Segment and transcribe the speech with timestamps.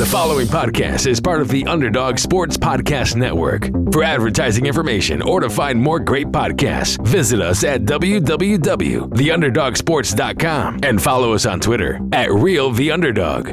[0.00, 3.66] The following podcast is part of the Underdog Sports Podcast Network.
[3.92, 11.34] For advertising information or to find more great podcasts, visit us at www.theunderdogsports.com and follow
[11.34, 13.50] us on Twitter at Real The Underdog.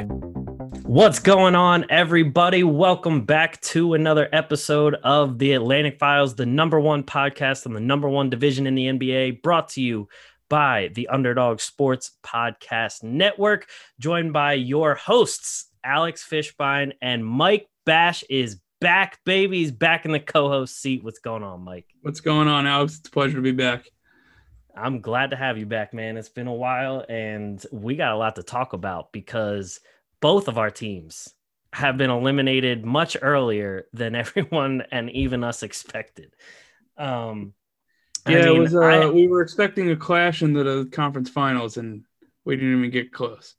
[0.84, 2.64] What's going on, everybody?
[2.64, 7.80] Welcome back to another episode of the Atlantic Files, the number one podcast on the
[7.80, 10.08] number one division in the NBA, brought to you
[10.48, 13.68] by the Underdog Sports Podcast Network,
[13.98, 19.60] joined by your hosts, Alex Fishbein and Mike Bash is back, baby.
[19.60, 21.02] He's back in the co-host seat.
[21.02, 21.86] What's going on, Mike?
[22.02, 22.98] What's going on, Alex?
[22.98, 23.86] It's a pleasure to be back.
[24.76, 26.18] I'm glad to have you back, man.
[26.18, 29.80] It's been a while, and we got a lot to talk about because
[30.20, 31.32] both of our teams
[31.72, 36.34] have been eliminated much earlier than everyone and even us expected.
[36.98, 37.54] Um,
[38.28, 38.74] yeah, I mean, it was.
[38.74, 42.04] Uh, I, we were expecting a clash in the conference finals, and
[42.44, 43.54] we didn't even get close.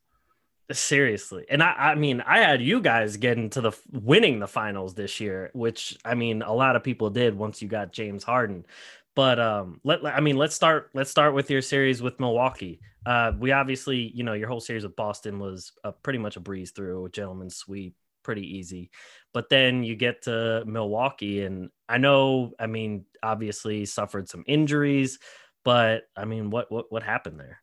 [0.71, 4.93] Seriously, and I, I mean, I had you guys getting to the winning the finals
[4.93, 8.67] this year, which I mean, a lot of people did once you got James Harden.
[9.15, 10.91] But um, let I mean, let's start.
[10.93, 12.81] Let's start with your series with Milwaukee.
[13.03, 16.39] Uh, we obviously, you know, your whole series with Boston was a, pretty much a
[16.39, 18.91] breeze through, a gentleman's sweep, pretty easy.
[19.33, 25.17] But then you get to Milwaukee, and I know, I mean, obviously suffered some injuries,
[25.65, 27.59] but I mean, what what what happened there?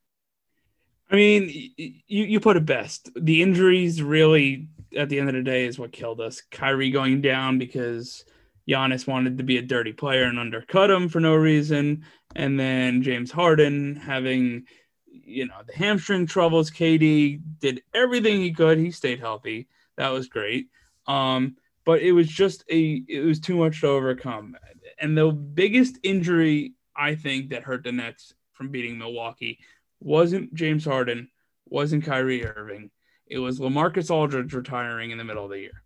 [1.10, 3.10] I mean, you, you put it best.
[3.14, 6.42] The injuries really, at the end of the day, is what killed us.
[6.50, 8.24] Kyrie going down because
[8.68, 12.04] Giannis wanted to be a dirty player and undercut him for no reason.
[12.34, 14.64] And then James Harden having,
[15.06, 16.70] you know, the hamstring troubles.
[16.70, 18.78] KD did everything he could.
[18.78, 19.68] He stayed healthy.
[19.96, 20.68] That was great.
[21.06, 24.56] Um, but it was just a, it was too much to overcome.
[25.00, 29.60] And the biggest injury I think that hurt the Nets from beating Milwaukee
[30.00, 31.28] wasn't James Harden,
[31.66, 32.90] wasn't Kyrie Irving.
[33.26, 35.82] It was LaMarcus Aldridge retiring in the middle of the year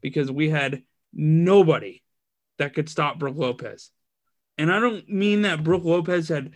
[0.00, 0.82] because we had
[1.12, 2.02] nobody
[2.58, 3.90] that could stop Brook Lopez.
[4.58, 6.52] And I don't mean that Brook Lopez had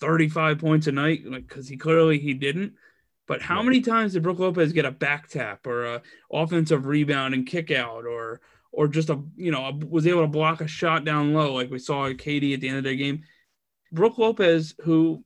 [0.00, 2.74] 35 points a night, like because he clearly he didn't.
[3.26, 7.34] But how many times did Brook Lopez get a back tap or a offensive rebound
[7.34, 8.40] and kick out or
[8.72, 11.78] or just a you know was able to block a shot down low like we
[11.78, 13.24] saw KD at the end of the game?
[13.92, 15.24] Brook Lopez, who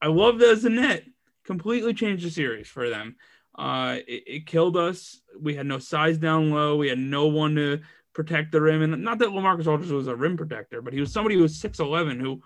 [0.00, 1.04] I loved as a net.
[1.44, 3.16] Completely changed the series for them.
[3.56, 5.20] Uh, it, it, killed us.
[5.40, 6.76] We had no size down low.
[6.76, 7.80] We had no one to
[8.12, 8.82] protect the rim.
[8.82, 11.58] And not that Lamarcus Aldridge was a rim protector, but he was somebody who was
[11.58, 12.42] 6'11 who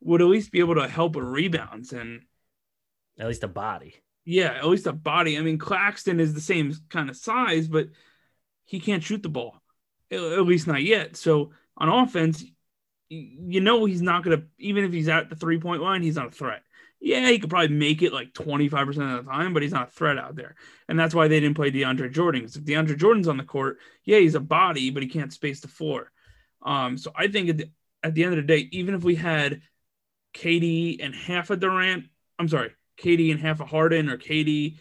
[0.00, 2.22] would at least be able to help with rebounds and
[3.18, 3.96] at least a body.
[4.24, 5.36] Yeah, at least a body.
[5.36, 7.88] I mean, Claxton is the same kind of size, but
[8.64, 9.60] he can't shoot the ball,
[10.10, 11.16] at least not yet.
[11.16, 12.42] So on offense,
[13.08, 16.16] you know he's not going to, even if he's at the three point line, he's
[16.16, 16.62] not a threat
[17.00, 18.88] yeah, he could probably make it like 25%
[19.18, 20.54] of the time, but he's not a threat out there.
[20.86, 22.42] And that's why they didn't play DeAndre Jordan.
[22.42, 25.60] Because if DeAndre Jordan's on the court, yeah, he's a body, but he can't space
[25.60, 26.12] the floor.
[26.62, 27.70] Um, so I think at the,
[28.02, 29.62] at the end of the day, even if we had
[30.34, 32.04] KD and half a Durant,
[32.38, 32.72] I'm sorry,
[33.02, 34.78] KD and half a Harden or KD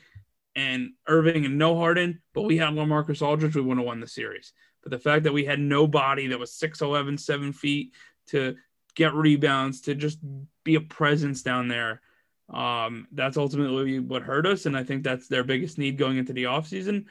[0.55, 4.07] and Irving and no Harden, but we had LaMarcus Aldridge, we would have won the
[4.07, 4.51] series.
[4.83, 7.93] But the fact that we had nobody that was 6'11, 7 feet
[8.27, 8.57] to
[8.95, 10.19] get rebounds, to just
[10.65, 12.01] be a presence down there
[12.49, 16.33] um, that's ultimately what hurt us, and I think that's their biggest need going into
[16.33, 17.05] the offseason.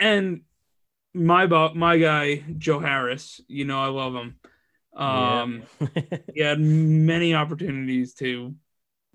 [0.00, 0.42] And
[1.14, 4.38] my bo- my guy Joe Harris, you know I love him.
[4.94, 6.18] Um, yeah.
[6.34, 8.54] he had many opportunities to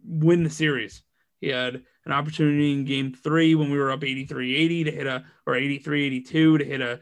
[0.03, 1.03] win the series.
[1.41, 5.25] He had an opportunity in game three when we were up 83-80 to hit a
[5.45, 6.99] or 83-82 to hit a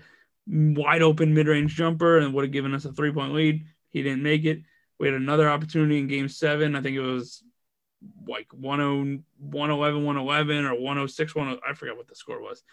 [0.47, 3.65] wide open mid-range jumper and would have given us a three-point lead.
[3.89, 4.61] He didn't make it.
[4.97, 6.75] We had another opportunity in game seven.
[6.75, 7.43] I think it was
[8.27, 12.63] like 111, 111 or 106, 10, I forget what the score was.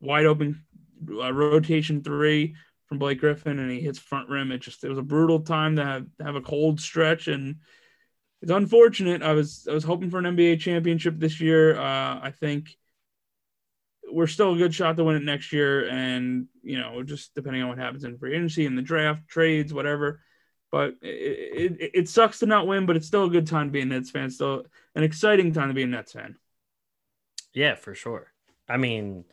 [0.00, 0.64] Wide open
[1.10, 2.54] uh, rotation three
[2.86, 4.52] from Blake Griffin, and he hits front rim.
[4.52, 7.56] It just it was a brutal time to have, have a cold stretch, and
[8.42, 9.22] it's unfortunate.
[9.22, 11.78] I was I was hoping for an NBA championship this year.
[11.78, 12.76] Uh, I think
[14.10, 17.62] we're still a good shot to win it next year, and you know just depending
[17.62, 20.20] on what happens in free agency and the draft, trades, whatever
[20.74, 23.70] but it, it, it, sucks to not win, but it's still a good time to
[23.70, 24.28] be a Nets fan.
[24.28, 24.64] Still
[24.96, 26.34] an exciting time to be a Nets fan.
[27.52, 28.32] Yeah, for sure.
[28.68, 29.24] I mean,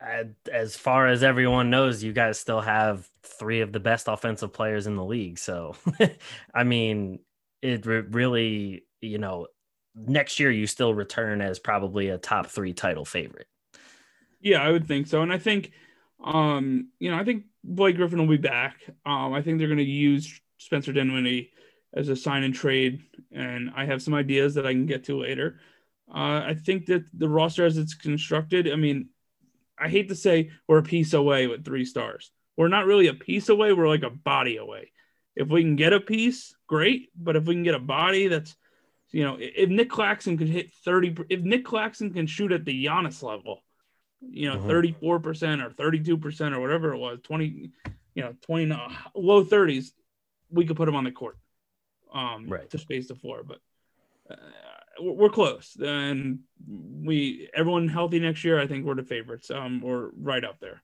[0.00, 4.86] as far as everyone knows, you guys still have three of the best offensive players
[4.86, 5.40] in the league.
[5.40, 5.74] So,
[6.54, 7.18] I mean,
[7.60, 9.48] it really, you know,
[9.96, 13.48] next year you still return as probably a top three title favorite.
[14.40, 15.20] Yeah, I would think so.
[15.20, 15.72] And I think,
[16.22, 18.76] um, you know, I think Blake Griffin will be back.
[19.04, 21.50] Um, I think they're going to use Spencer Dinwiddie
[21.94, 23.02] as a sign and trade,
[23.32, 25.60] and I have some ideas that I can get to later.
[26.08, 29.10] Uh, I think that the roster as it's constructed, I mean,
[29.78, 32.30] I hate to say we're a piece away with three stars.
[32.56, 33.72] We're not really a piece away.
[33.72, 34.92] We're like a body away.
[35.36, 37.10] If we can get a piece, great.
[37.16, 38.54] But if we can get a body, that's
[39.10, 42.84] you know, if Nick Claxton could hit 30, if Nick Claxton can shoot at the
[42.84, 43.62] Giannis level,
[44.20, 45.04] you know, mm-hmm.
[45.04, 47.70] 34% or 32% or whatever it was, 20,
[48.14, 48.76] you know, 20,
[49.14, 49.92] low 30s,
[50.50, 51.38] we could put him on the court
[52.12, 52.68] um, right.
[52.70, 53.42] to space the floor.
[53.42, 53.58] But
[54.30, 54.36] uh,
[55.00, 55.76] we're close.
[55.80, 59.50] And we, everyone healthy next year, I think we're the favorites.
[59.50, 60.82] Um, we're right up there.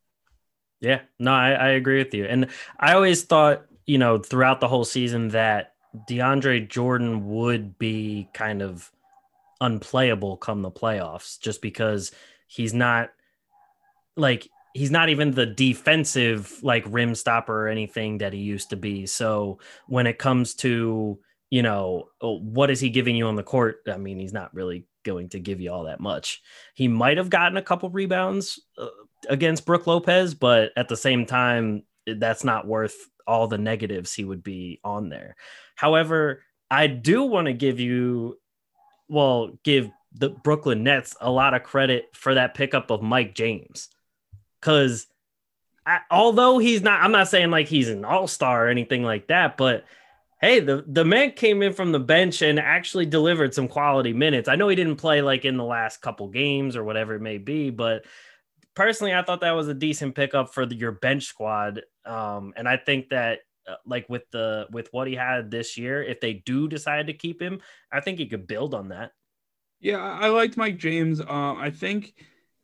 [0.81, 2.25] Yeah, no, I, I agree with you.
[2.25, 2.49] And
[2.79, 5.75] I always thought, you know, throughout the whole season that
[6.09, 8.91] DeAndre Jordan would be kind of
[9.61, 12.13] unplayable come the playoffs just because
[12.47, 13.11] he's not
[14.17, 18.77] like he's not even the defensive like rim stopper or anything that he used to
[18.77, 19.07] be.
[19.07, 19.59] So
[19.89, 21.19] when it comes to,
[21.51, 23.79] you know, oh, what is he giving you on the court?
[23.93, 26.41] I mean, he's not really going to give you all that much.
[26.75, 28.87] He might have gotten a couple rebounds uh,
[29.29, 32.97] against Brook Lopez, but at the same time, that's not worth
[33.27, 35.37] all the negatives he would be on there.
[35.77, 38.39] However, I do want to give you,
[39.09, 43.89] well, give the Brooklyn Nets a lot of credit for that pickup of Mike James.
[44.61, 45.07] Because
[46.11, 49.57] although he's not, I'm not saying like he's an all star or anything like that,
[49.57, 49.85] but
[50.41, 54.49] hey, the, the man came in from the bench and actually delivered some quality minutes.
[54.49, 57.39] I know he didn't play like in the last couple games or whatever it may
[57.39, 58.05] be, but
[58.75, 61.83] personally, I thought that was a decent pickup for the, your bench squad.
[62.07, 66.03] Um, and I think that uh, like with the with what he had this year,
[66.03, 67.61] if they do decide to keep him,
[67.93, 69.13] I think he could build on that.
[69.81, 71.21] Yeah, I liked Mike James.
[71.21, 72.15] Uh, I think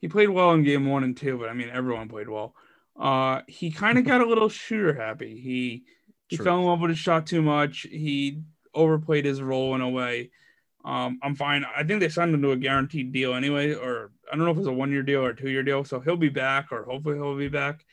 [0.07, 2.55] he played well in game one and two, but I mean everyone played well.
[2.97, 5.41] Uh, he kind of got a little shooter happy.
[5.41, 5.83] He
[6.29, 6.45] he True.
[6.45, 7.89] fell in love with his shot too much.
[7.91, 8.43] He
[8.73, 10.31] overplayed his role in a way.
[10.85, 11.65] Um, I'm fine.
[11.77, 14.59] I think they signed him to a guaranteed deal anyway, or I don't know if
[14.59, 15.83] it's a one year deal or two year deal.
[15.83, 17.85] So he'll be back, or hopefully he'll be back.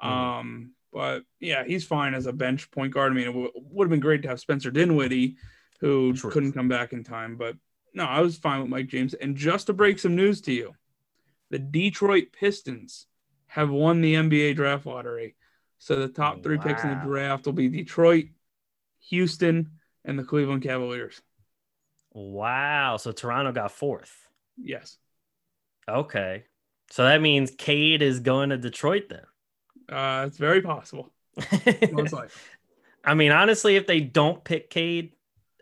[0.00, 0.08] Mm-hmm.
[0.08, 3.10] Um, but yeah, he's fine as a bench point guard.
[3.10, 5.38] I mean, it w- would have been great to have Spencer Dinwiddie,
[5.80, 6.30] who True.
[6.30, 7.36] couldn't come back in time.
[7.36, 7.56] But
[7.94, 9.14] no, I was fine with Mike James.
[9.14, 10.72] And just to break some news to you,
[11.50, 13.06] the Detroit Pistons
[13.46, 15.34] have won the NBA draft lottery.
[15.78, 16.64] So the top three wow.
[16.64, 18.26] picks in the draft will be Detroit,
[19.08, 19.70] Houston,
[20.04, 21.20] and the Cleveland Cavaliers.
[22.12, 22.96] Wow.
[22.96, 24.14] So Toronto got fourth.
[24.56, 24.98] Yes.
[25.88, 26.44] Okay.
[26.90, 29.96] So that means Cade is going to Detroit then.
[29.96, 31.12] Uh, it's very possible.
[33.04, 35.12] I mean, honestly, if they don't pick Cade,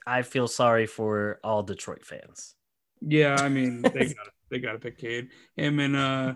[0.07, 2.55] I feel sorry for all Detroit fans.
[3.01, 5.29] Yeah, I mean, they got they got to pick Cade.
[5.57, 6.35] Him and uh,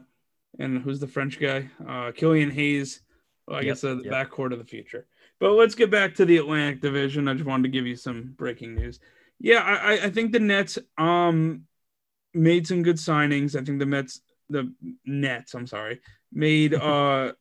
[0.59, 1.71] and who's the French guy?
[1.87, 3.03] Uh, Killian Hayes.
[3.47, 4.13] Well, I yep, guess uh, the yep.
[4.13, 5.07] backcourt of the future.
[5.39, 7.29] But let's get back to the Atlantic Division.
[7.29, 9.01] I just wanted to give you some breaking news.
[9.39, 11.63] Yeah, I, I think the Nets um
[12.35, 13.61] made some good signings.
[13.61, 14.73] I think the Mets, the
[15.05, 16.01] Nets, I'm sorry,
[16.33, 17.33] made uh,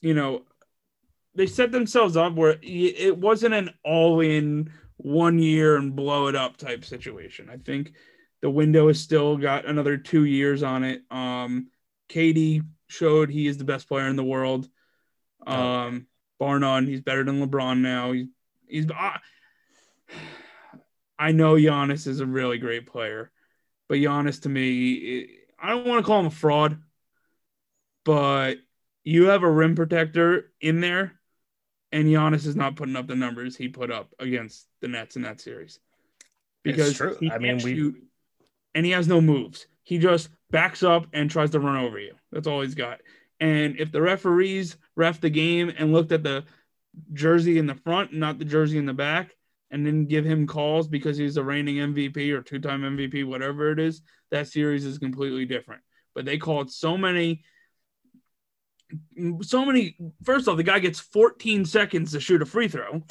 [0.00, 0.42] you know,
[1.34, 6.56] they set themselves up where it wasn't an all-in one year and blow it up
[6.56, 7.48] type situation.
[7.50, 7.92] I think
[8.42, 11.02] the window has still got another two years on it.
[11.10, 11.68] Um,
[12.08, 14.68] KD showed he is the best player in the world.
[15.46, 16.06] Um,
[16.38, 18.12] bar none, he's better than LeBron now.
[18.12, 18.26] He's
[18.66, 18.90] he's.
[18.90, 19.18] Uh,
[21.18, 23.30] I know Giannis is a really great player,
[23.88, 25.28] but Giannis to me,
[25.60, 26.82] I don't want to call him a fraud,
[28.04, 28.56] but
[29.04, 31.20] you have a rim protector in there,
[31.92, 35.22] and Giannis is not putting up the numbers he put up against the Nets in
[35.22, 35.78] that series.
[36.64, 38.02] Because I mean, we shoot,
[38.74, 39.66] and he has no moves.
[39.82, 42.14] He just backs up and tries to run over you.
[42.30, 43.00] That's all he's got.
[43.40, 46.44] And if the referees ref the game and looked at the
[47.12, 49.34] jersey in the front, not the jersey in the back,
[49.70, 53.72] and then give him calls because he's a reigning MVP or two time MVP, whatever
[53.72, 55.82] it is, that series is completely different.
[56.14, 57.42] But they called so many,
[59.40, 59.96] so many.
[60.22, 63.02] First off, the guy gets 14 seconds to shoot a free throw.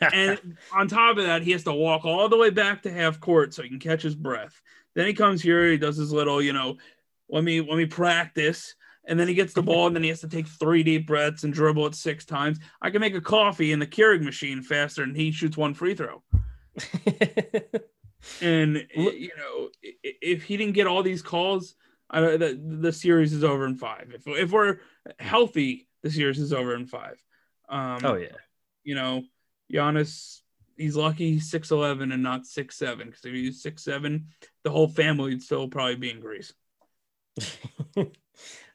[0.12, 3.18] and on top of that, he has to walk all the way back to half
[3.18, 4.60] court so he can catch his breath.
[4.94, 6.76] Then he comes here, he does his little, you know,
[7.28, 10.20] let me let me practice and then he gets the ball and then he has
[10.20, 12.58] to take three deep breaths and dribble it six times.
[12.80, 15.94] I can make a coffee in the Keurig machine faster and he shoots one free
[15.94, 16.22] throw.
[18.40, 21.74] and you know, if he didn't get all these calls,
[22.10, 24.12] uh, the, the series is over in five.
[24.14, 24.78] If, if we're
[25.18, 27.20] healthy, the series is over in five.
[27.68, 28.36] Um, oh yeah,
[28.84, 29.22] you know,
[29.72, 30.41] Giannis,
[30.76, 34.28] he's lucky he's six eleven and not six seven because if he's six seven,
[34.64, 36.52] the whole family would still probably be in Greece.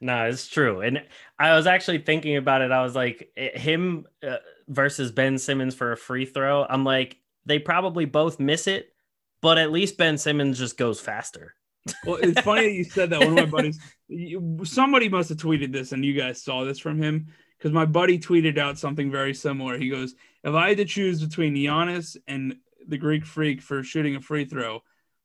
[0.02, 0.82] no, it's true.
[0.82, 1.04] And
[1.40, 2.72] I was actually thinking about it.
[2.72, 4.38] I was like, him uh,
[4.68, 6.66] versus Ben Simmons for a free throw.
[6.68, 8.94] I'm like, they probably both miss it,
[9.42, 11.56] but at least Ben Simmons just goes faster.
[12.06, 13.20] Well, it's funny that you said that.
[13.20, 13.80] One of my buddies,
[14.64, 17.28] somebody must have tweeted this, and you guys saw this from him
[17.58, 19.78] because my buddy tweeted out something very similar.
[19.78, 20.16] He goes,
[20.48, 22.56] "If I had to choose between Giannis and
[22.88, 24.78] the Greek Freak for shooting a free throw,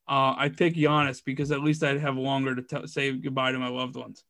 [0.09, 3.59] uh, I'd pick Giannis because at least I'd have longer to t- say goodbye to
[3.59, 4.25] my loved ones."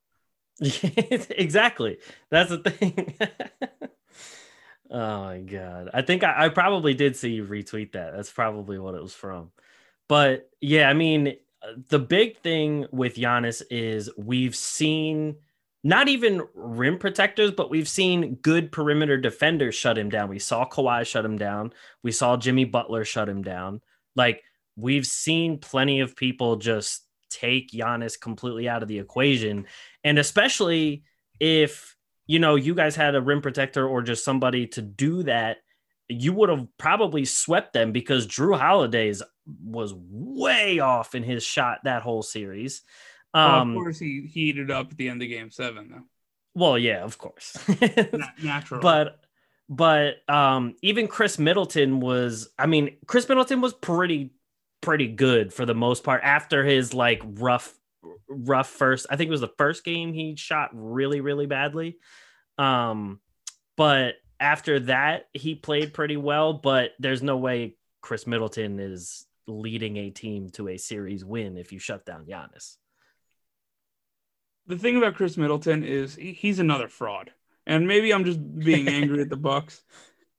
[0.61, 1.99] exactly.
[2.31, 3.15] That's the thing.
[4.91, 5.91] oh my god!
[5.95, 8.15] I think I, I probably did see you retweet that.
[8.15, 9.51] That's probably what it was from.
[10.09, 11.37] But yeah, I mean,
[11.89, 15.37] the big thing with Giannis is we've seen
[15.85, 20.29] not even rim protectors, but we've seen good perimeter defenders shut him down.
[20.29, 21.73] We saw Kawhi shut him down.
[22.03, 23.81] We saw Jimmy Butler shut him down.
[24.15, 24.43] Like
[24.77, 29.67] we've seen plenty of people just take Giannis completely out of the equation.
[30.05, 31.05] And especially
[31.41, 31.97] if,
[32.27, 35.59] you know, you guys had a rim protector or just somebody to do that,
[36.09, 39.23] you would have probably swept them because Jrue Holiday's
[39.65, 42.83] was way off in his shot that whole series.
[43.35, 46.03] Um, well, of um, course, he heated up at the end of game seven, though.
[46.55, 47.57] Well, yeah, of course.
[48.43, 48.81] Natural.
[48.83, 49.19] But
[49.69, 54.35] but um even Khris Middleton was I mean, Khris Middleton was pretty
[54.83, 57.73] pretty good for the most part after his like rough
[58.29, 61.99] rough first I think it was the first game he shot really really badly
[62.59, 63.21] um
[63.77, 69.97] but after that he played pretty well but there's no way Khris Middleton is leading
[69.97, 72.77] a team to a series win if you shut down Giannis
[74.67, 77.31] the thing about Khris Middleton is he's another fraud
[77.67, 79.83] and maybe I'm just being angry at the Bucks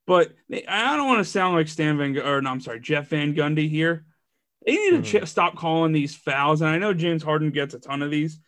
[0.05, 0.33] but
[0.67, 3.69] I don't want to sound like Stan Van or no I'm sorry Jeff Van Gundy
[3.69, 4.05] here
[4.65, 5.03] they need mm-hmm.
[5.03, 6.61] to ch- stop calling these fouls.
[6.61, 8.39] And I know James Harden gets a ton of these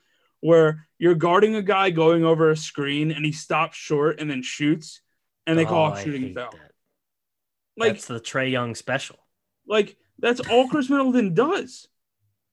[0.41, 4.41] where you're guarding a guy going over a screen and he stops short and then
[4.41, 5.01] shoots
[5.47, 6.51] and they oh, call a shooting foul.
[6.51, 6.71] That.
[7.77, 9.17] Like that's the Trae Young special.
[9.67, 11.87] Like that's all Khris Middleton does.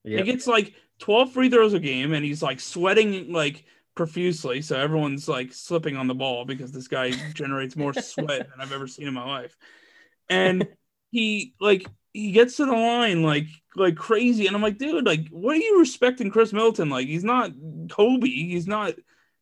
[0.04, 0.24] Yep.
[0.24, 3.64] He gets like 12 free throws a game and he's like sweating like
[3.96, 4.62] profusely.
[4.62, 8.72] So everyone's like slipping on the ball because this guy generates more sweat than I've
[8.72, 9.56] ever seen in my life.
[10.30, 10.68] And
[11.10, 15.28] he like he gets to the line like like crazy, and I'm like, dude, like,
[15.30, 16.88] what are you respecting Khris Middleton?
[16.88, 17.52] Like, he's not
[17.90, 18.94] Kobe, he's not,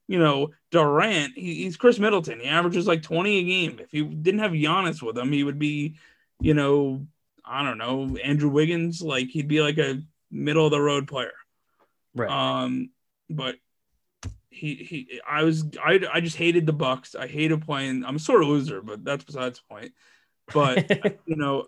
[0.08, 1.36] you know, Durant.
[1.36, 2.40] He, he's Khris Middleton.
[2.40, 3.80] He averages like 20 a game.
[3.80, 5.96] If he didn't have Giannis with him, he would be,
[6.40, 7.06] you know,
[7.44, 9.02] I don't know, Andrew Wiggins.
[9.02, 10.00] Like, he'd be like a
[10.30, 11.32] middle of the road player.
[12.14, 12.30] Right.
[12.30, 12.90] Um,
[13.28, 13.56] but
[14.50, 17.14] he he I was I I just hated the Bucks.
[17.14, 18.04] I hated playing.
[18.04, 19.92] I'm a sort of loser, but that's besides the point.
[20.52, 20.90] But
[21.26, 21.66] you know,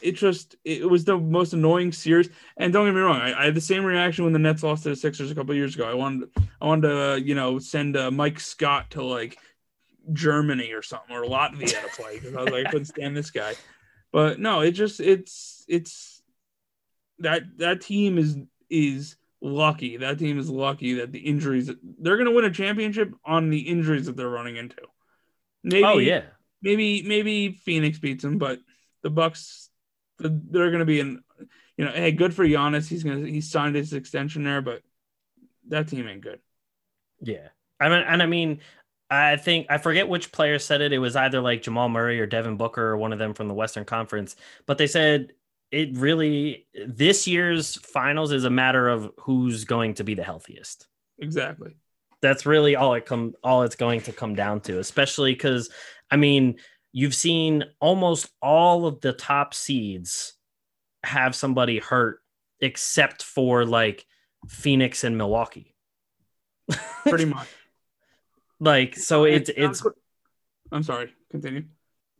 [0.00, 2.28] it just it was the most annoying series.
[2.56, 4.82] And don't get me wrong, I, I had the same reaction when the Nets lost
[4.82, 5.88] to the Sixers a couple years ago.
[5.88, 6.28] I wanted
[6.60, 9.38] I wanted to uh, you know send uh, Mike Scott to like
[10.12, 13.30] Germany or something or Latvia to play because I was like I couldn't stand this
[13.30, 13.54] guy.
[14.12, 16.22] But no, it just it's it's
[17.20, 18.36] that that team is
[18.68, 19.98] is lucky.
[19.98, 24.06] That team is lucky that the injuries they're gonna win a championship on the injuries
[24.06, 24.82] that they're running into.
[25.62, 26.22] Maybe, oh yeah.
[26.62, 28.60] Maybe maybe Phoenix beats them, but
[29.02, 29.68] the Bucks
[30.18, 31.22] they're going to be in.
[31.76, 32.88] You know, hey, good for Giannis.
[32.88, 34.82] He's gonna he signed his extension there, but
[35.68, 36.40] that team ain't good.
[37.20, 38.60] Yeah, I mean, and I mean,
[39.10, 40.92] I think I forget which player said it.
[40.92, 43.54] It was either like Jamal Murray or Devin Booker or one of them from the
[43.54, 44.36] Western Conference.
[44.66, 45.32] But they said
[45.70, 50.86] it really this year's finals is a matter of who's going to be the healthiest.
[51.18, 51.76] Exactly.
[52.22, 55.70] That's really all it come all it's going to come down to, especially because
[56.10, 56.56] I mean
[56.92, 60.34] you've seen almost all of the top seeds
[61.02, 62.20] have somebody hurt
[62.60, 64.06] except for like
[64.48, 65.74] Phoenix and Milwaukee.
[67.02, 67.48] Pretty much.
[68.60, 69.84] like so it's it's
[70.72, 71.64] I'm sorry, continue.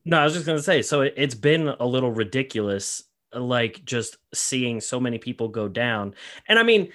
[0.04, 3.84] No, I was just going to say so it, it's been a little ridiculous like
[3.84, 6.14] just seeing so many people go down.
[6.48, 6.90] And I mean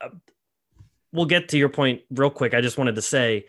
[0.00, 0.10] uh,
[1.12, 2.54] we'll get to your point real quick.
[2.54, 3.46] I just wanted to say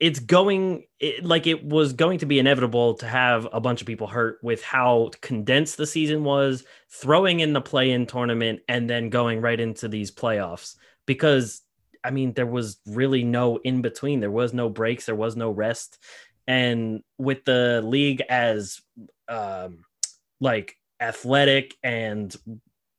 [0.00, 3.86] it's going it, like it was going to be inevitable to have a bunch of
[3.86, 8.88] people hurt with how condensed the season was, throwing in the play in tournament, and
[8.88, 10.76] then going right into these playoffs.
[11.06, 11.62] Because,
[12.02, 15.50] I mean, there was really no in between, there was no breaks, there was no
[15.50, 15.98] rest.
[16.46, 18.80] And with the league as
[19.28, 19.84] um,
[20.40, 22.34] like athletic and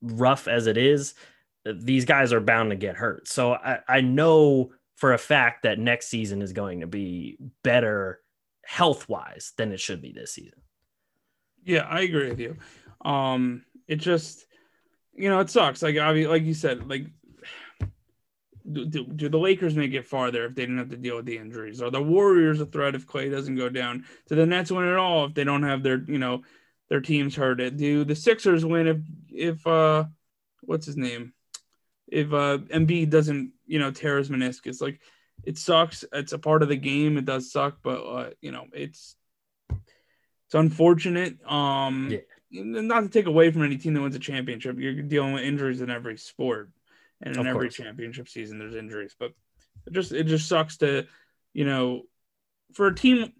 [0.01, 1.13] rough as it is,
[1.65, 3.27] these guys are bound to get hurt.
[3.27, 8.21] So I, I know for a fact that next season is going to be better
[8.65, 10.59] health wise than it should be this season.
[11.63, 12.57] Yeah, I agree with you.
[13.03, 14.45] Um, it just,
[15.13, 15.81] you know, it sucks.
[15.81, 17.07] Like, I mean, like you said, like,
[18.71, 21.25] do, do, do, the Lakers make it farther if they didn't have to deal with
[21.25, 21.81] the injuries?
[21.81, 24.05] Are the Warriors a threat if Clay doesn't go down?
[24.27, 26.43] Do the Nets win it all if they don't have their, you know,
[26.89, 27.61] their teams hurt?
[27.61, 28.97] It do the Sixers win if
[29.29, 30.05] if uh,
[30.61, 31.33] what's his name?
[32.11, 34.81] if uh Embiid doesn't you know tear his meniscus.
[34.81, 34.99] Like
[35.43, 36.03] it sucks.
[36.11, 37.17] It's a part of the game.
[37.17, 39.15] It does suck, but uh, you know it's
[39.69, 41.37] it's unfortunate.
[41.49, 42.19] Um, yeah.
[42.51, 45.81] Not to take away from any team that wins a championship, you're dealing with injuries
[45.81, 46.71] in every sport,
[47.21, 47.75] and in of every course.
[47.75, 49.15] championship season, there's injuries.
[49.17, 49.33] But
[49.85, 51.05] it just it just sucks to,
[51.53, 52.03] you know,
[52.73, 53.33] for a team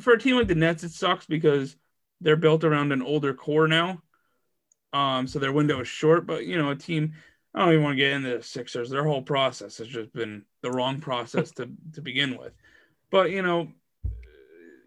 [0.00, 1.74] for a team like the Nets, it sucks because
[2.20, 4.02] they're built around an older core now.
[4.92, 7.12] Um, so their window is short, but you know, a team
[7.54, 8.90] I don't even want to get into the Sixers.
[8.90, 12.52] Their whole process has just been the wrong process to to begin with.
[13.10, 13.68] But you know,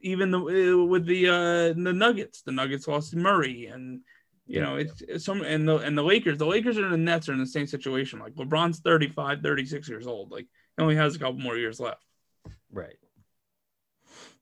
[0.02, 4.02] even the with the uh the Nuggets, the Nuggets lost Murray, and
[4.46, 7.30] you know it's, it's some and the and the Lakers, the Lakers and the Nets
[7.30, 8.20] are in the same situation.
[8.20, 10.32] Like LeBron's 35, 36 years old.
[10.32, 10.48] Like
[10.78, 12.06] he only has a couple more years left.
[12.72, 12.98] Right.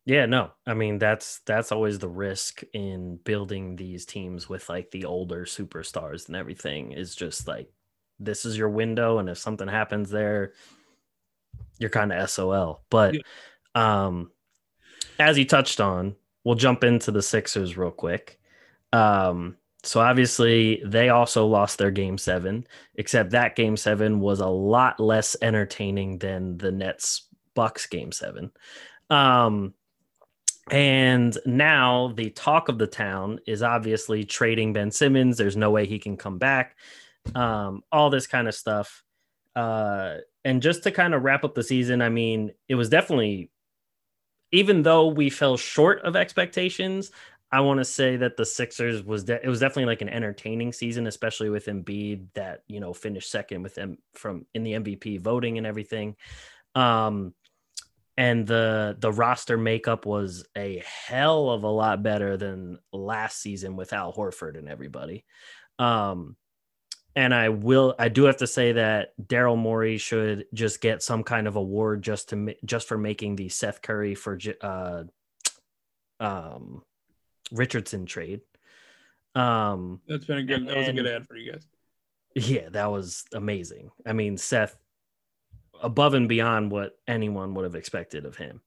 [0.10, 0.50] Yeah, no.
[0.66, 5.46] I mean, that's that's always the risk in building these teams with like the older
[5.46, 7.72] superstars and everything is just like
[8.20, 10.54] this is your window and if something happens there
[11.78, 12.82] you're kind of SOL.
[12.90, 13.22] But yeah.
[13.76, 14.32] um
[15.20, 18.40] as you touched on, we'll jump into the Sixers real quick.
[18.92, 24.48] Um so obviously they also lost their game 7, except that game 7 was a
[24.48, 28.50] lot less entertaining than the Nets Bucks game 7.
[29.12, 29.76] Um
[30.72, 35.38] and now the talk of the town is obviously trading Ben Simmons.
[35.38, 36.76] There's no way he can come back.
[37.36, 39.04] Um, all this kind of stuff.
[39.56, 43.52] Uh, and just to kind of wrap up the season, I mean, it was definitely,
[44.52, 47.12] even though we fell short of expectations,
[47.52, 50.72] I want to say that the Sixers was de- it was definitely like an entertaining
[50.72, 55.20] season, especially with Embiid that you know finished second with them from in the MVP
[55.20, 56.16] voting and everything.
[56.76, 57.34] Um,
[58.20, 63.78] and the the roster makeup was a hell of a lot better than last season
[63.78, 65.24] with Al Horford and everybody.
[65.80, 66.36] Um,
[67.16, 71.24] and I will I do have to say that Daryl Morey should just get some
[71.24, 75.04] kind of award just to just for making the Seth Curry for uh,
[76.20, 76.84] um,
[77.54, 78.42] Richardson trade.
[79.34, 80.68] Um, That's been a good.
[80.68, 81.66] That was a good ad for you guys.
[82.36, 83.92] Yeah, that was amazing.
[84.06, 84.76] I mean, Seth
[85.82, 88.62] above and beyond what anyone would have expected of him.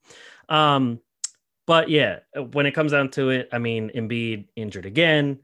[0.49, 1.01] Um,
[1.67, 2.21] but yeah,
[2.53, 5.41] when it comes down to it, I mean, Embiid injured again.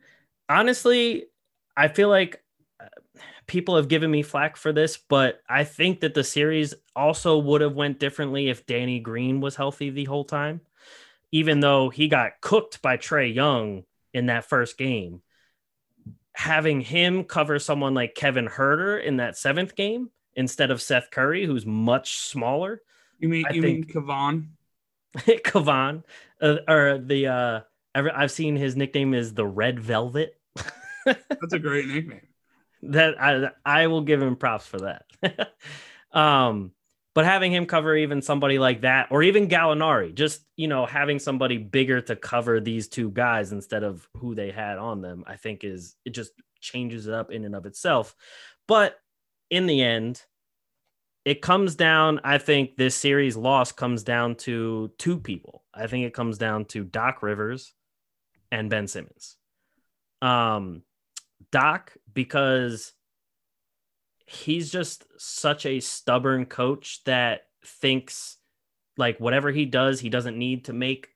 [0.48, 1.26] Honestly,
[1.76, 2.42] I feel like
[2.80, 2.86] uh,
[3.46, 7.60] people have given me flack for this, but I think that the series also would
[7.60, 10.60] have went differently if Danny Green was healthy the whole time.
[11.30, 15.20] Even though he got cooked by Trae Young in that first game,
[16.32, 21.44] having him cover someone like Kevin Huerter in that seventh game instead of Seth Curry,
[21.44, 22.80] who's much smaller.
[23.18, 24.46] You mean I you think, mean Kevon?
[25.16, 26.04] Kevon,
[26.40, 27.60] uh, or the uh,
[27.94, 30.38] I've seen his nickname is the Red Velvet.
[31.04, 32.28] That's a great nickname.
[32.82, 35.50] That I I will give him props for that.
[36.12, 36.70] um,
[37.14, 41.18] but having him cover even somebody like that, or even Gallinari, just you know having
[41.18, 45.34] somebody bigger to cover these two guys instead of who they had on them, I
[45.34, 48.14] think is it just changes it up in and of itself.
[48.68, 48.96] But
[49.50, 50.22] in the end,
[51.24, 55.64] it comes down, I think this series loss comes down to two people.
[55.74, 57.74] I think it comes down to Doc Rivers
[58.50, 59.36] and Ben Simmons.
[60.22, 60.82] Um,
[61.52, 62.92] Doc, because
[64.26, 68.36] he's just such a stubborn coach that thinks
[68.96, 71.08] like whatever he does, he doesn't need to make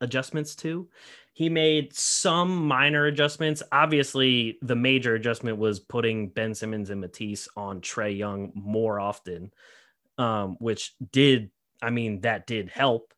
[0.00, 0.88] adjustments to.
[1.32, 3.62] He made some minor adjustments.
[3.72, 9.52] Obviously, the major adjustment was putting Ben Simmons and Matisse on Trae Young more often,
[10.18, 13.14] um, which did, I mean, that did help.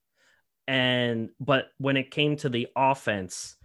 [0.68, 3.56] And, but when it came to the offense,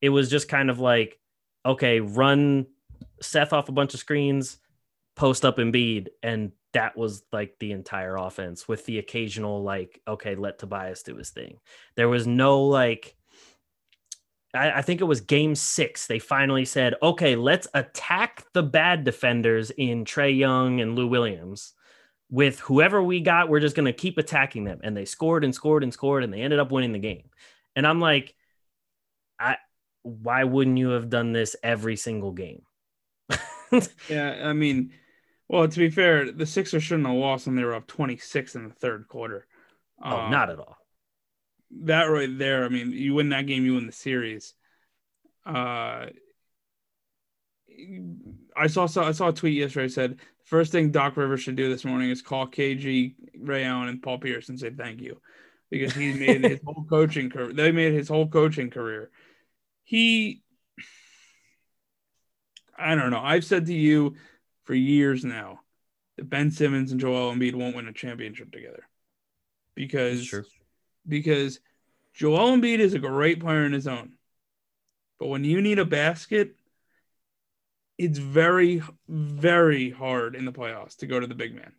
[0.00, 1.18] it was just kind of like,
[1.66, 2.66] okay, run
[3.20, 4.58] Seth off a bunch of screens,
[5.16, 10.34] post up Embiid, and that was like the entire offense with the occasional like, okay,
[10.34, 11.58] let Tobias do his thing.
[11.96, 13.16] There was no like
[14.54, 16.06] I, I think it was game six.
[16.06, 21.72] They finally said, okay, let's attack the bad defenders in Trae Young and Lou Williams.
[22.30, 24.80] With whoever we got, we're just going to keep attacking them.
[24.82, 27.30] And they scored and scored and scored, and they ended up winning the game.
[27.76, 28.34] And I'm like,
[29.38, 29.56] I
[30.02, 32.62] why wouldn't you have done this every single game?
[34.08, 34.92] yeah, I mean,
[35.48, 38.68] well, to be fair, the Sixers shouldn't have lost when they were up 26 in
[38.68, 39.46] the third quarter.
[40.02, 40.78] Oh, um, not at all
[41.82, 44.54] that right there, I mean, you win that game, you win the series.
[45.44, 46.06] Uh,
[48.56, 49.88] I saw, saw I saw a tweet yesterday.
[49.88, 53.88] Said the first thing Doc Rivers should do this morning is call KG, Ray Allen,
[53.88, 55.20] and Paul Pierce and say thank you,
[55.70, 57.52] because he made his whole coaching career.
[57.52, 59.10] They made his whole coaching career.
[59.82, 60.42] He,
[62.78, 63.20] I don't know.
[63.20, 64.14] I've said to you
[64.64, 65.60] for years now,
[66.16, 68.84] that Ben Simmons and Joel Embiid won't win a championship together.
[69.74, 70.32] Because.
[71.06, 71.60] Because
[72.14, 74.14] Joel Embiid is a great player in his own.
[75.18, 76.56] But when you need a basket,
[77.98, 81.72] it's very, very hard in the playoffs to go to the big man.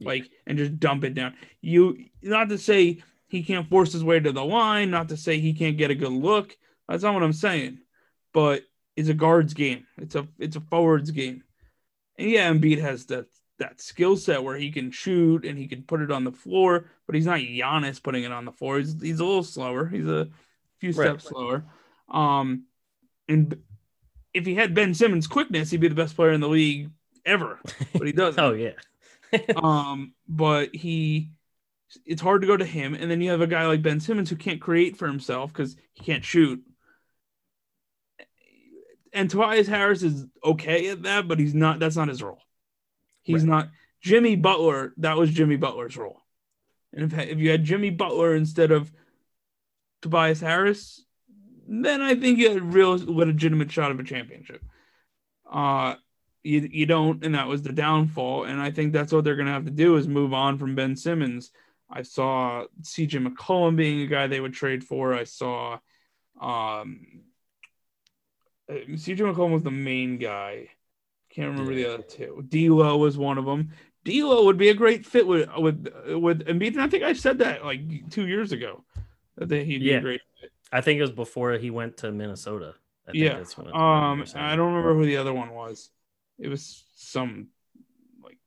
[0.00, 1.34] Like and just dump it down.
[1.60, 5.38] You not to say he can't force his way to the line, not to say
[5.38, 6.56] he can't get a good look.
[6.88, 7.78] That's not what I'm saying.
[8.32, 8.64] But
[8.96, 9.86] it's a guards game.
[9.98, 11.44] It's a it's a forwards game.
[12.18, 13.26] And yeah, Embiid has that
[13.58, 16.86] that skill set where he can shoot and he can put it on the floor,
[17.06, 18.78] but he's not Giannis putting it on the floor.
[18.78, 19.86] He's, he's a little slower.
[19.86, 20.28] He's a
[20.80, 21.30] few steps right.
[21.30, 21.64] slower.
[22.08, 22.64] Um,
[23.28, 23.56] and
[24.34, 26.90] if he had Ben Simmons' quickness, he'd be the best player in the league
[27.24, 27.60] ever.
[27.92, 28.40] But he doesn't.
[28.42, 28.72] oh yeah.
[29.56, 31.30] um, but he,
[32.04, 34.28] it's hard to go to him, and then you have a guy like Ben Simmons
[34.28, 36.62] who can't create for himself because he can't shoot.
[39.14, 41.78] And Tobias Harris is okay at that, but he's not.
[41.78, 42.40] That's not his role.
[43.22, 43.48] He's right.
[43.48, 43.68] not
[44.00, 44.92] Jimmy Butler.
[44.98, 46.20] That was Jimmy Butler's role.
[46.92, 48.92] And if, if you had Jimmy Butler instead of
[50.02, 51.04] Tobias Harris,
[51.66, 54.62] then I think you had a real legitimate shot of a championship.
[55.50, 55.94] Uh,
[56.42, 58.44] you, you don't, and that was the downfall.
[58.44, 60.74] And I think that's what they're going to have to do is move on from
[60.74, 61.50] Ben Simmons.
[61.88, 65.14] I saw CJ McCollum being a guy they would trade for.
[65.14, 65.78] I saw
[66.40, 67.06] um,
[68.68, 70.68] uh, CJ McCollum was the main guy.
[71.34, 72.44] Can't remember the other two.
[72.48, 73.70] D'Lo was one of them.
[74.04, 76.72] D'Lo would be a great fit with with with Embiid.
[76.72, 78.84] And I think I said that like two years ago
[79.36, 80.50] that he'd be a great fit.
[80.70, 82.74] I think it was before he went to Minnesota.
[83.08, 83.42] I yeah.
[83.72, 85.90] um, I don't remember who the other one was.
[86.38, 87.48] It was some
[88.22, 88.38] like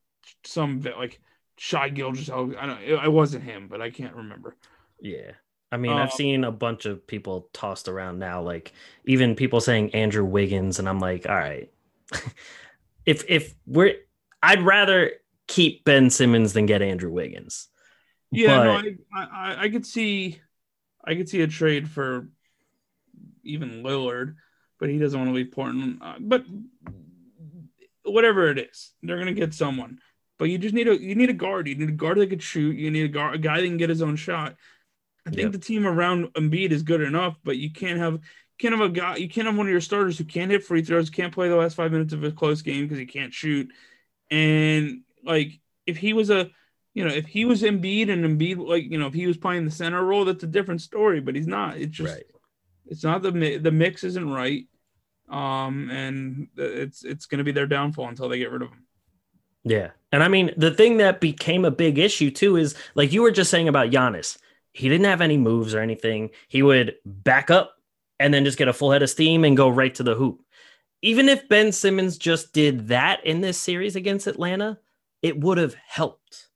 [0.43, 1.19] some like
[1.58, 2.30] Shai Gilgeous.
[2.30, 2.82] I don't.
[2.82, 4.56] It, wasn't him, but I can't remember.
[5.02, 5.32] Yeah.
[5.71, 8.71] I mean, I've um, seen a bunch of people tossed around now, like
[9.06, 11.69] even people saying Andrew Wiggins, and I'm like, all right,
[13.06, 13.96] if if we're,
[14.41, 15.12] I'd rather
[15.48, 17.68] keep Ben Simmons than get Andrew Wiggins.
[18.32, 20.41] Yeah, but, no, I, I I could see,
[21.04, 22.30] I could see a trade for
[23.44, 24.36] even Lillard,
[24.80, 26.00] but he doesn't want to leave Portland.
[26.02, 26.44] Uh, but
[28.04, 30.00] whatever it is, they're gonna get someone.
[30.38, 31.68] But you just need a you need a guard.
[31.68, 32.76] You need a guard that could shoot.
[32.76, 34.56] You need a guard, a guy that can get his own shot.
[35.26, 35.52] I think yep.
[35.54, 38.20] the team around Embiid is good enough, but you can't have
[38.58, 39.18] can't have a guy.
[39.18, 41.56] You can't have one of your starters who can't hit free throws, can't play the
[41.56, 43.70] last five minutes of a close game because he can't shoot.
[44.32, 46.50] And like if he was a
[46.94, 49.65] you know, if he was Embiid and Embiid, like, you know, if he was playing
[49.65, 51.76] the center role, that's a different story, but he's not.
[51.76, 52.24] It's just, right.
[52.86, 54.65] it's not the, the mix isn't right
[55.30, 58.86] um, and it's it's going to be their downfall until they get rid of him.
[59.63, 63.22] Yeah, and I mean the thing that became a big issue too is like you
[63.22, 64.38] were just saying about Giannis.
[64.74, 66.32] He didn't have any moves or anything.
[66.48, 67.75] He would back up
[68.19, 70.41] and then just get a full head of steam and go right to the hoop.
[71.01, 74.80] Even if Ben Simmons just did that in this series against Atlanta,
[75.21, 76.49] it would have helped.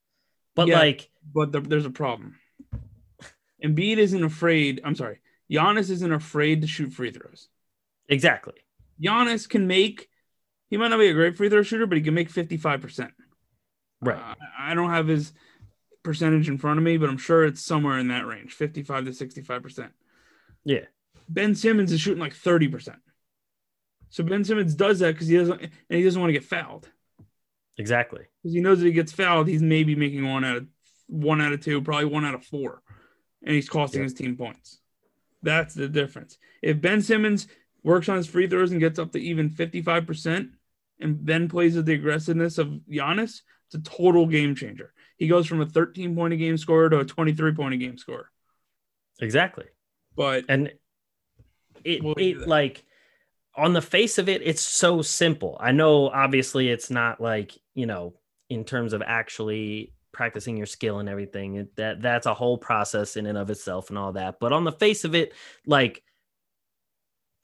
[0.56, 2.36] But yeah, like, but the, there's a problem.
[3.64, 4.82] Embiid isn't afraid.
[4.84, 5.20] I'm sorry.
[5.52, 7.50] Giannis isn't afraid to shoot free throws.
[8.08, 8.54] Exactly.
[9.02, 10.10] Giannis can make,
[10.70, 13.12] he might not be a great free throw shooter, but he can make 55%.
[14.02, 14.18] Right.
[14.18, 15.34] Uh, I don't have his
[16.04, 19.12] percentage in front of me, but I'm sure it's somewhere in that range 55 to
[19.12, 19.92] 65%.
[20.64, 20.86] Yeah.
[21.30, 22.96] Ben Simmons is shooting like 30%.
[24.10, 26.90] So Ben Simmons does that because he doesn't, and he doesn't want to get fouled.
[27.78, 28.24] Exactly.
[28.42, 30.68] Because he knows that he gets fouled, he's maybe making one out of
[31.08, 32.82] one out of two, probably one out of four,
[33.44, 34.06] and he's costing yeah.
[34.06, 34.80] his team points.
[35.42, 36.38] That's the difference.
[36.62, 37.48] If Ben Simmons
[37.84, 40.50] works on his free throws and gets up to even 55%
[41.00, 44.94] and then plays with the aggressiveness of Giannis, it's a total game changer.
[45.18, 47.98] He goes from a 13 point a game scorer to a 23 point a game
[47.98, 48.30] scorer.
[49.22, 49.66] Exactly.
[50.16, 50.72] But and
[51.84, 52.84] it, it like
[53.56, 55.58] on the face of it, it's so simple.
[55.60, 58.14] I know obviously it's not like, you know,
[58.50, 63.16] in terms of actually practicing your skill and everything, it, that that's a whole process
[63.18, 64.40] in and of itself and all that.
[64.40, 65.34] But on the face of it,
[65.66, 66.04] like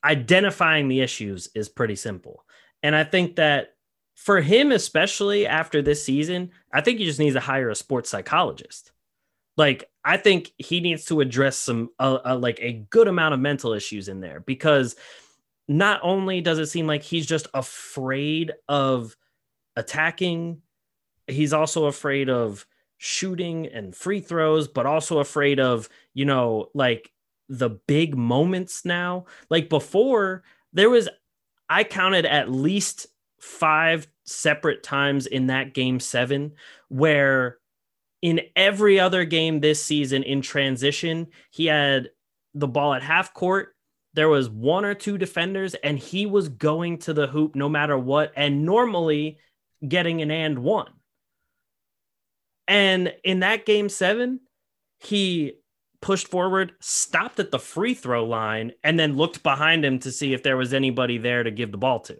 [0.04, 2.46] identifying the issues is pretty simple.
[2.84, 3.76] And I think that
[4.16, 8.10] for him, especially after this season, I think he just needs to hire a sports
[8.10, 8.92] psychologist.
[9.58, 13.40] Like, I think he needs to address some, uh, uh, like, a good amount of
[13.40, 14.96] mental issues in there because
[15.68, 19.16] not only does it seem like he's just afraid of
[19.76, 20.62] attacking,
[21.28, 22.66] he's also afraid of
[22.98, 27.12] shooting and free throws, but also afraid of, you know, like
[27.50, 29.26] the big moments now.
[29.50, 31.10] Like before, there was,
[31.70, 33.08] I counted at least
[33.40, 36.54] five separate times in that game seven
[36.90, 37.58] where
[38.26, 42.10] in every other game this season in transition, he had
[42.56, 43.76] the ball at half court.
[44.16, 47.96] There was one or two defenders, and he was going to the hoop no matter
[47.96, 49.38] what, and normally
[49.88, 50.92] getting an and one.
[52.68, 54.40] And in that game seven,
[54.98, 55.60] he
[56.02, 60.34] pushed forward, stopped at the free throw line, and then looked behind him to see
[60.34, 62.18] if there was anybody there to give the ball to.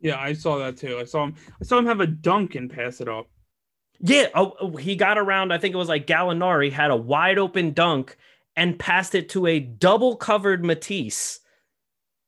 [0.00, 0.96] Yeah, I saw that too.
[0.98, 1.34] I saw him.
[1.60, 3.26] I saw him have a dunk and pass it up.
[4.02, 5.52] Yeah, oh, oh, he got around.
[5.52, 8.16] I think it was like Gallinari had a wide open dunk
[8.56, 11.38] and passed it to a double covered Matisse,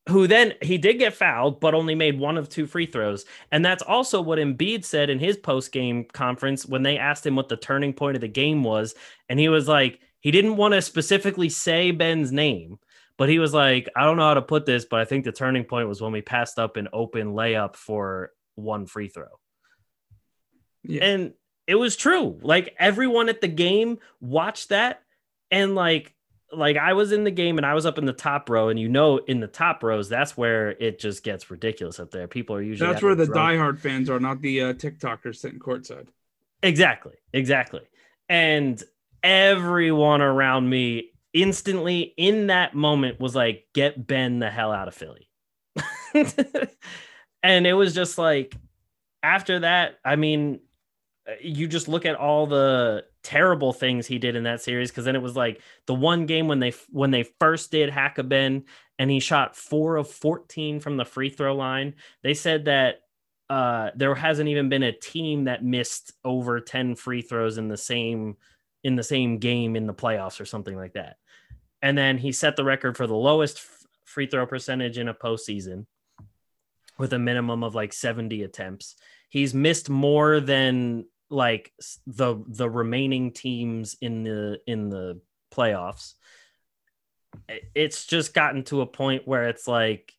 [0.08, 3.24] who then he did get fouled, but only made one of two free throws.
[3.50, 7.34] And that's also what Embiid said in his post game conference when they asked him
[7.34, 8.94] what the turning point of the game was,
[9.28, 12.78] and he was like, he didn't want to specifically say Ben's name,
[13.18, 15.32] but he was like, I don't know how to put this, but I think the
[15.32, 19.26] turning point was when we passed up an open layup for one free throw.
[20.82, 21.04] Yeah.
[21.04, 21.32] And
[21.66, 22.38] it was true.
[22.42, 25.02] Like everyone at the game watched that
[25.50, 26.14] and like
[26.52, 28.78] like I was in the game and I was up in the top row and
[28.78, 32.28] you know in the top rows that's where it just gets ridiculous up there.
[32.28, 33.58] People are usually That's where the drunk.
[33.58, 36.08] diehard fans are, not the uh, TikTokers sitting courtside.
[36.62, 37.14] Exactly.
[37.32, 37.82] Exactly.
[38.28, 38.82] And
[39.22, 44.94] everyone around me instantly in that moment was like get Ben the hell out of
[44.94, 45.28] Philly.
[47.42, 48.54] and it was just like
[49.22, 50.60] after that, I mean,
[51.40, 55.16] you just look at all the terrible things he did in that series because then
[55.16, 58.64] it was like the one game when they when they first did hack a Ben
[58.98, 61.94] and he shot four of 14 from the free throw line.
[62.22, 63.00] They said that
[63.48, 67.76] uh, there hasn't even been a team that missed over 10 free throws in the
[67.76, 68.36] same
[68.82, 71.16] in the same game in the playoffs or something like that.
[71.80, 75.14] And then he set the record for the lowest f- free throw percentage in a
[75.14, 75.86] postseason
[76.98, 78.96] with a minimum of like 70 attempts.
[79.30, 81.72] He's missed more than like
[82.06, 85.20] the the remaining teams in the in the
[85.52, 86.14] playoffs
[87.74, 90.12] it's just gotten to a point where it's like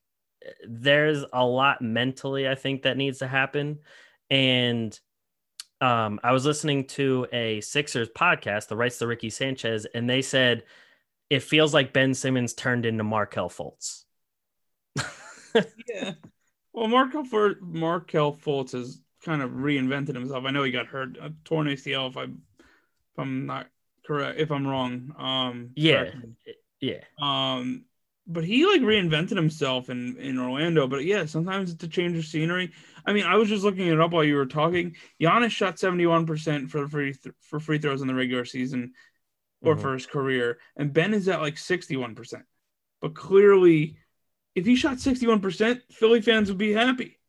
[0.67, 3.79] there's a lot mentally i think that needs to happen.
[4.29, 4.97] And
[5.81, 10.21] um, i was listening to a sixers podcast the rights to ricky sanchez and they
[10.21, 10.63] said
[11.29, 14.03] it feels like ben simmons turned into markelle fultz.
[15.87, 16.11] Yeah.
[16.73, 20.45] Well markelle for markelle fultz is kind of reinvented himself.
[20.45, 22.09] I know he got hurt, a torn ACL.
[22.09, 23.67] If I, if I'm not
[24.05, 26.11] correct, if I'm wrong, um, yeah,
[26.79, 27.85] yeah, um,
[28.27, 30.87] but he like reinvented himself in in Orlando.
[30.87, 32.71] But yeah, sometimes it's a change of scenery.
[33.05, 34.95] I mean, I was just looking it up while you were talking.
[35.21, 38.93] Giannis shot 71 percent for free th- for free throws in the regular season,
[39.61, 39.81] or mm-hmm.
[39.81, 42.43] for his career, and Ben is at like 61 percent.
[43.01, 43.97] But clearly,
[44.53, 47.19] if he shot 61 percent, Philly fans would be happy.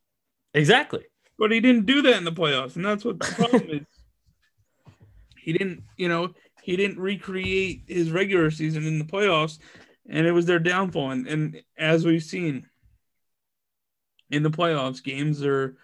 [0.54, 1.04] Exactly.
[1.38, 3.86] But he didn't do that in the playoffs, and that's what the problem is.
[5.38, 9.58] He didn't, you know, he didn't recreate his regular season in the playoffs,
[10.08, 11.12] and it was their downfall.
[11.12, 12.66] And, and as we've seen
[14.30, 15.76] in the playoffs, games are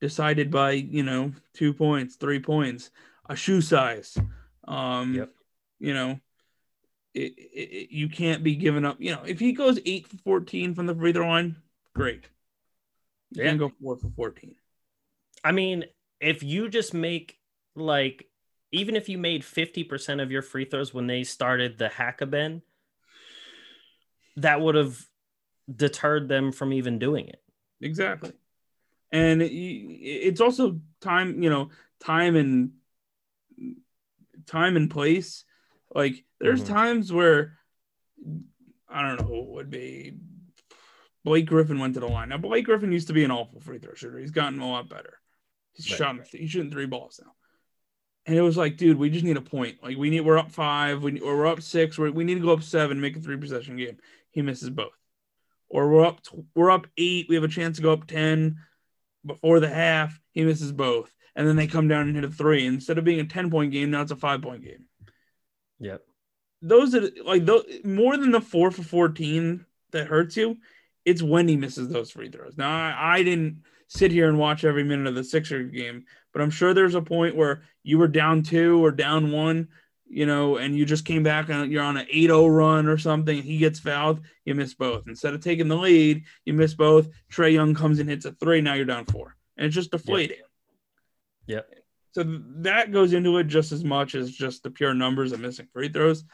[0.00, 2.90] decided by you know two points, three points,
[3.28, 4.18] a shoe size.
[4.66, 5.30] Um, yep.
[5.78, 6.20] You know,
[7.14, 8.96] it, it, you can't be giving up.
[9.00, 11.56] You know, if he goes eight for fourteen from the free throw line,
[11.94, 12.28] great.
[13.30, 13.50] You yeah.
[13.50, 14.56] can go four for fourteen.
[15.44, 15.84] I mean,
[16.20, 17.38] if you just make
[17.74, 18.26] like
[18.70, 22.62] even if you made 50% of your free throws when they started the Hack-a-Ben,
[24.36, 25.00] that would have
[25.74, 27.42] deterred them from even doing it.
[27.80, 28.32] Exactly.
[29.10, 31.70] And it's also time, you know,
[32.00, 32.72] time and
[34.46, 35.44] time and place.
[35.94, 36.74] Like there's mm-hmm.
[36.74, 37.58] times where
[38.88, 40.14] I don't know who it would be.
[41.24, 42.28] Blake Griffin went to the line.
[42.28, 44.18] Now Blake Griffin used to be an awful free throw shooter.
[44.18, 45.18] He's gotten a lot better.
[45.74, 45.98] He's right.
[45.98, 46.26] shot.
[46.32, 47.32] He's shooting three balls now.
[48.26, 49.82] And it was like, dude, we just need a point.
[49.82, 51.98] Like we need, we're up five, we or we're up six.
[51.98, 53.96] We're, we need to go up seven, make a three possession game.
[54.30, 54.92] He misses both.
[55.70, 56.20] Or we're up,
[56.54, 57.26] we're up eight.
[57.28, 58.58] We have a chance to go up ten
[59.24, 60.18] before the half.
[60.32, 62.66] He misses both, and then they come down and hit a three.
[62.66, 64.84] Instead of being a ten point game, now it's a five point game.
[65.80, 66.02] Yep.
[66.60, 70.56] Those are like those more than the four for fourteen that hurts you.
[71.04, 72.56] It's when he misses those free throws.
[72.56, 76.42] Now I, I didn't sit here and watch every minute of the Sixer game, but
[76.42, 79.68] I'm sure there's a point where you were down two or down one,
[80.06, 83.42] you know, and you just came back and you're on an 8-0 run or something.
[83.42, 85.04] He gets fouled, you miss both.
[85.08, 87.08] Instead of taking the lead, you miss both.
[87.32, 88.60] Trae Young comes and hits a three.
[88.60, 90.38] Now you're down four, and it's just deflating.
[91.46, 91.62] Yeah.
[92.12, 92.24] So
[92.56, 95.88] that goes into it just as much as just the pure numbers of missing free
[95.88, 96.24] throws.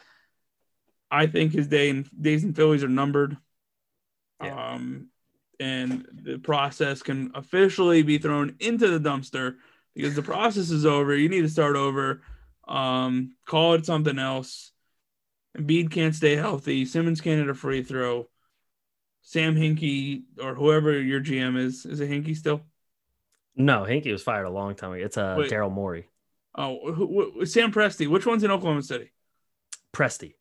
[1.11, 3.37] I think his day and days in Phillies are numbered.
[4.43, 4.73] Yeah.
[4.73, 5.09] Um,
[5.59, 9.55] and the process can officially be thrown into the dumpster
[9.95, 11.15] because the process is over.
[11.15, 12.21] You need to start over.
[12.67, 14.71] Um, call it something else.
[15.57, 16.85] Embiid can't stay healthy.
[16.85, 18.27] Simmons can't hit a free throw.
[19.21, 22.61] Sam Hinkie or whoever your GM is, is it Hinkie still?
[23.55, 25.03] No, Hinkie was fired a long time ago.
[25.03, 26.09] It's uh, Daryl Morey.
[26.53, 28.07] Oh, who, who, Sam Presti.
[28.07, 29.11] Which one's in Oklahoma City?
[29.93, 30.35] Presti.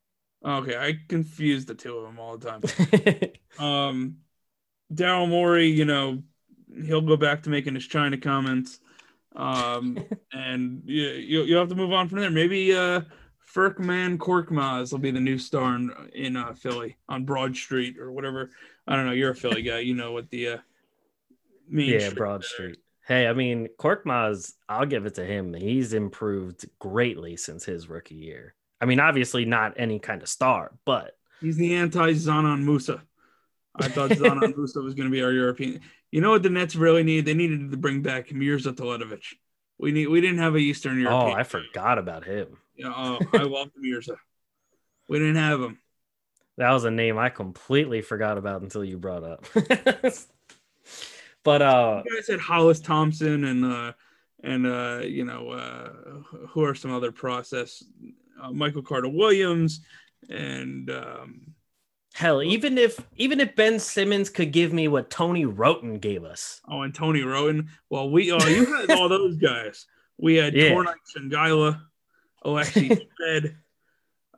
[0.44, 3.31] Okay, I confuse the two of them all the time.
[3.66, 4.16] um,
[4.92, 6.23] Daryl Morey, you know,
[6.85, 8.81] he'll go back to making his China comments.
[9.37, 12.31] Um, and you, you you have to move on from there.
[12.31, 13.03] Maybe uh,
[13.55, 18.12] Furkan Korkmaz will be the new star in, in uh, Philly on Broad Street or
[18.12, 18.51] whatever.
[18.87, 19.12] I don't know.
[19.12, 19.81] You're a Philly guy.
[19.81, 20.59] You know what the uh,
[21.68, 22.79] main yeah Broad Street.
[23.07, 25.53] Hey, I mean Korkmaz, I'll give it to him.
[25.53, 28.55] He's improved greatly since his rookie year.
[28.81, 33.03] I mean, obviously not any kind of star, but he's the anti Dzanan Musa.
[33.76, 35.80] I thought Dzanan Musa was going to be our European.
[36.10, 37.24] You know what the Nets really need?
[37.24, 39.34] They needed to bring back Mirza Teletovic.
[39.78, 40.06] We need.
[40.06, 41.37] We didn't have a Eastern European.
[41.37, 42.56] Oh, I forgot about him.
[42.76, 44.16] Yeah, oh, I love Mirza.
[45.08, 45.78] We didn't have him.
[46.56, 49.44] That was a name I completely forgot about until you brought up.
[51.42, 53.92] but uh, you guys had Hollis Thompson and uh,
[54.44, 55.90] and uh, you know uh,
[56.48, 57.82] who are some other process
[58.40, 59.80] uh, Michael Carter Williams,
[60.28, 61.53] and um,
[62.14, 66.61] hell, even if even if Ben Simmons could give me what Tony Wroten gave us.
[66.66, 67.68] Oh, and Tony Wroten.
[67.90, 69.87] Well, we oh you had all those guys.
[70.16, 70.70] We had yeah.
[70.70, 71.83] Tornike Shengelia,
[72.42, 73.57] Alexey Shved.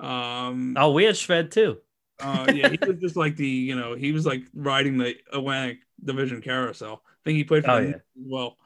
[0.01, 1.79] Um, oh, we had Shved too.
[2.21, 5.79] uh, yeah, he was just like the you know he was like riding the Atlantic
[6.03, 7.03] Division carousel.
[7.05, 7.95] I think he played for oh, yeah.
[8.17, 8.57] well.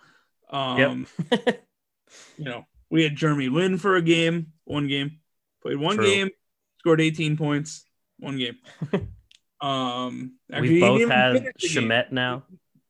[0.51, 1.65] Um, yep.
[2.39, 5.19] you know, we had Jeremy Lin for a game, one game.
[5.63, 6.07] Played one True.
[6.07, 6.31] game,
[6.79, 7.85] scored 18 points,
[8.21, 8.57] one game.
[9.61, 12.45] um, actually, we both have Shamet now.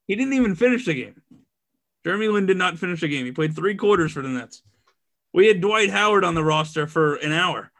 [0.06, 1.22] He didn't even finish the game.
[2.04, 3.26] Jeremy Lin did not finish the game.
[3.26, 4.62] He played three quarters for the Nets.
[5.32, 7.70] We had Dwight Howard on the roster for an hour.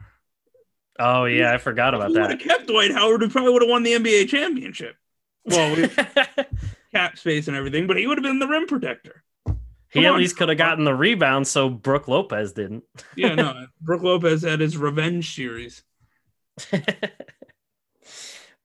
[0.99, 2.21] Oh yeah, I forgot about that.
[2.21, 3.23] Would have kept Dwight Howard.
[3.23, 4.97] We probably would have won the NBA championship.
[5.47, 5.89] Well, we,
[6.95, 9.25] cap space and everything, but he would have been the rim protector.
[9.89, 12.85] He at least could have gotten the rebound, so Brook Lopez didn't.
[13.17, 15.83] yeah, no, Brook Lopez had his revenge series.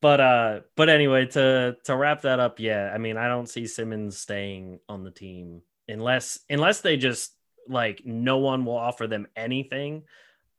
[0.05, 3.65] But uh, but anyway, to to wrap that up, yeah, I mean, I don't see
[3.65, 7.33] Simmons staying on the team unless unless they just
[7.67, 10.03] like no one will offer them anything.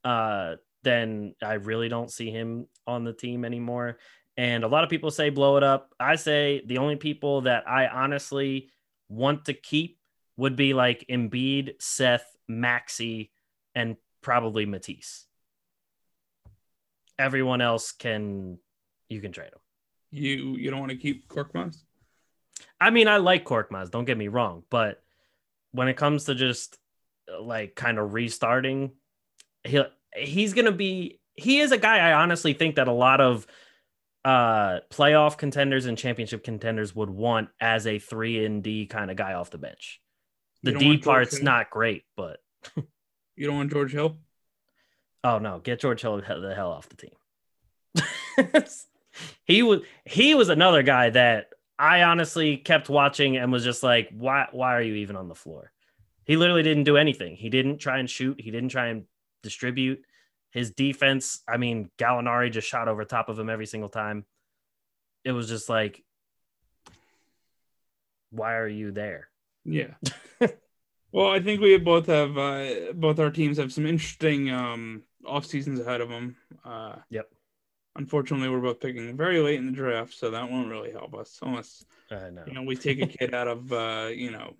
[0.02, 3.98] Uh, then I really don't see him on the team anymore.
[4.36, 5.94] And a lot of people say blow it up.
[6.00, 8.70] I say the only people that I honestly
[9.08, 10.00] want to keep
[10.36, 13.30] would be like Embiid, Seth, Maxey,
[13.76, 15.24] and probably Matisse.
[17.16, 18.58] Everyone else can
[19.08, 19.60] you can trade them.
[20.10, 21.82] You you don't want to keep Korkmaz?
[22.80, 25.02] I mean, I like Korkmaz, don't get me wrong, but
[25.72, 26.78] when it comes to just
[27.40, 28.92] like kind of restarting,
[29.64, 29.82] he
[30.14, 33.46] he's gonna be he is a guy I honestly think that a lot of
[34.24, 39.16] uh playoff contenders and championship contenders would want as a three and D kind of
[39.16, 40.00] guy off the bench.
[40.62, 42.38] The D part's not great, but
[43.36, 44.16] you don't want George Hill.
[45.22, 47.12] Oh no, get George Hill the hell off the team.
[49.44, 54.08] he was he was another guy that I honestly kept watching and was just like,
[54.12, 55.72] why why are you even on the floor?
[56.24, 57.36] He literally didn't do anything.
[57.36, 58.40] He didn't try and shoot.
[58.40, 59.04] He didn't try and
[59.42, 60.02] distribute.
[60.50, 64.24] His defense, I mean, Gallinari just shot over top of him every single time.
[65.24, 66.02] It was just like,
[68.30, 69.28] why are you there?
[69.64, 69.94] Yeah.
[71.12, 75.46] well, I think we both have uh, both our teams have some interesting um, off
[75.46, 76.36] seasons ahead of them.
[76.64, 77.28] Uh, yep.
[77.96, 81.38] Unfortunately, we're both picking very late in the draft, so that won't really help us
[81.42, 82.42] unless uh, no.
[82.46, 84.54] you know we take a kid out of uh, you know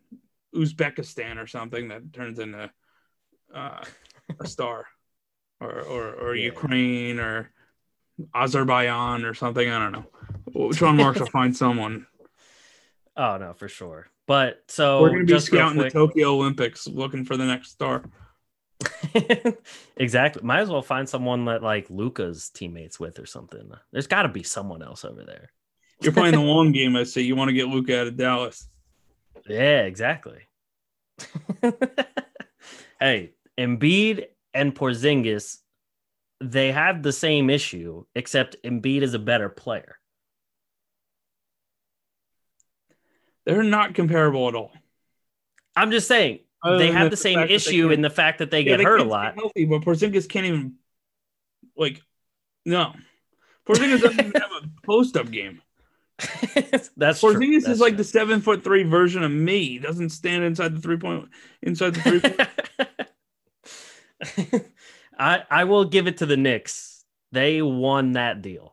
[0.54, 2.70] Uzbekistan or something that turns into
[3.54, 3.84] uh,
[4.40, 4.86] a star,
[5.60, 6.44] or or, or yeah.
[6.44, 7.50] Ukraine or
[8.34, 9.68] Azerbaijan or something.
[9.68, 10.72] I don't know.
[10.72, 12.06] Sean Marks will find someone.
[13.18, 14.10] Oh no, for sure.
[14.26, 18.04] But so we're going to be scouting the Tokyo Olympics, looking for the next star.
[19.96, 20.42] exactly.
[20.42, 23.70] Might as well find someone that like Luka's teammates with or something.
[23.92, 25.50] There's got to be someone else over there.
[26.00, 26.96] You're playing the long game.
[26.96, 27.22] I see.
[27.22, 28.68] You want to get Luka out of Dallas.
[29.48, 30.40] Yeah, exactly.
[33.00, 35.58] hey, Embiid and Porzingis,
[36.40, 39.98] they have the same issue, except Embiid is a better player.
[43.44, 44.72] They're not comparable at all.
[45.76, 48.60] I'm just saying Other they have the, the same issue in the fact that they
[48.60, 49.34] yeah, get they hurt a lot.
[49.36, 50.74] Healthy, but Porzingis can't even
[51.76, 52.02] like
[52.64, 52.92] no.
[53.66, 55.62] Porzingis doesn't even have a post up game.
[56.96, 57.72] That's Porzingis true.
[57.72, 59.64] is like the seven foot three version of me.
[59.68, 61.28] He doesn't stand inside the three point
[61.62, 62.20] inside the three
[64.48, 64.66] point.
[65.18, 67.04] I I will give it to the Knicks.
[67.30, 68.72] They won that deal.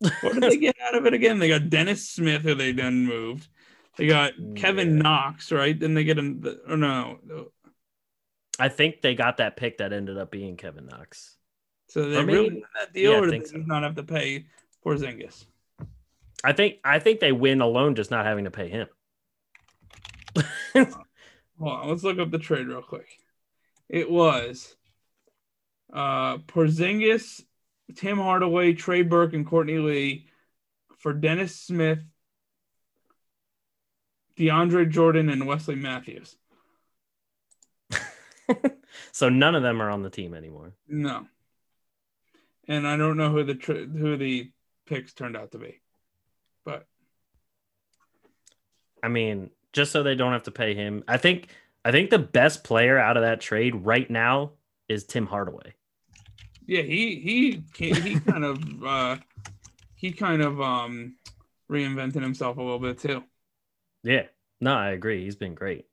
[0.00, 1.38] what did they get out of it again?
[1.38, 3.48] They got Dennis Smith, who they then moved.
[3.96, 5.78] They got Kevin Knox, right?
[5.78, 7.18] Then they get a oh no.
[8.58, 11.36] I think they got that pick that ended up being Kevin Knox.
[11.88, 13.58] So they Or really maybe- win that deal, yeah, or think they so.
[13.58, 14.46] not have to pay
[14.84, 15.44] Porzingis?
[16.42, 18.88] I think I think they win alone just not having to pay him.
[20.74, 20.88] Hold
[21.60, 23.06] on, let's look up the trade real quick.
[23.88, 24.74] It was
[25.92, 27.42] uh Porzingis,
[27.94, 30.26] Tim Hardaway, Trey Burke, and Courtney Lee
[30.98, 32.00] for Dennis Smith,
[34.38, 36.36] DeAndre Jordan, and Wesley Matthews.
[39.12, 40.74] so none of them are on the team anymore.
[40.88, 41.26] No.
[42.66, 44.50] And I don't know who the tra- who the
[44.86, 45.80] picks turned out to be.
[46.64, 46.86] But
[49.02, 51.04] I mean, just so they don't have to pay him.
[51.06, 51.48] I think
[51.84, 54.52] I think the best player out of that trade right now
[54.88, 55.74] is Tim Hardaway.
[56.66, 59.16] yeah, he he he kind of uh
[59.94, 61.16] he kind of um
[61.70, 63.22] reinvented himself a little bit too.
[64.04, 64.26] Yeah.
[64.60, 65.24] No, I agree.
[65.24, 65.86] He's been great.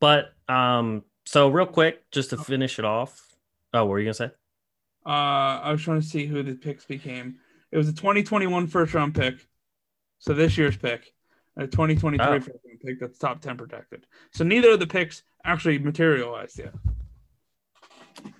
[0.00, 3.34] But um so real quick just to finish it off.
[3.72, 4.30] Oh, what were you going to say?
[5.06, 5.08] Uh,
[5.62, 7.36] I was trying to see who the picks became.
[7.70, 9.46] It was a 2021 first round pick.
[10.18, 11.14] So this year's pick,
[11.56, 12.40] a 2023 Oh.
[12.40, 14.06] first round pick that's top 10 protected.
[14.32, 16.74] So neither of the picks actually materialized yet.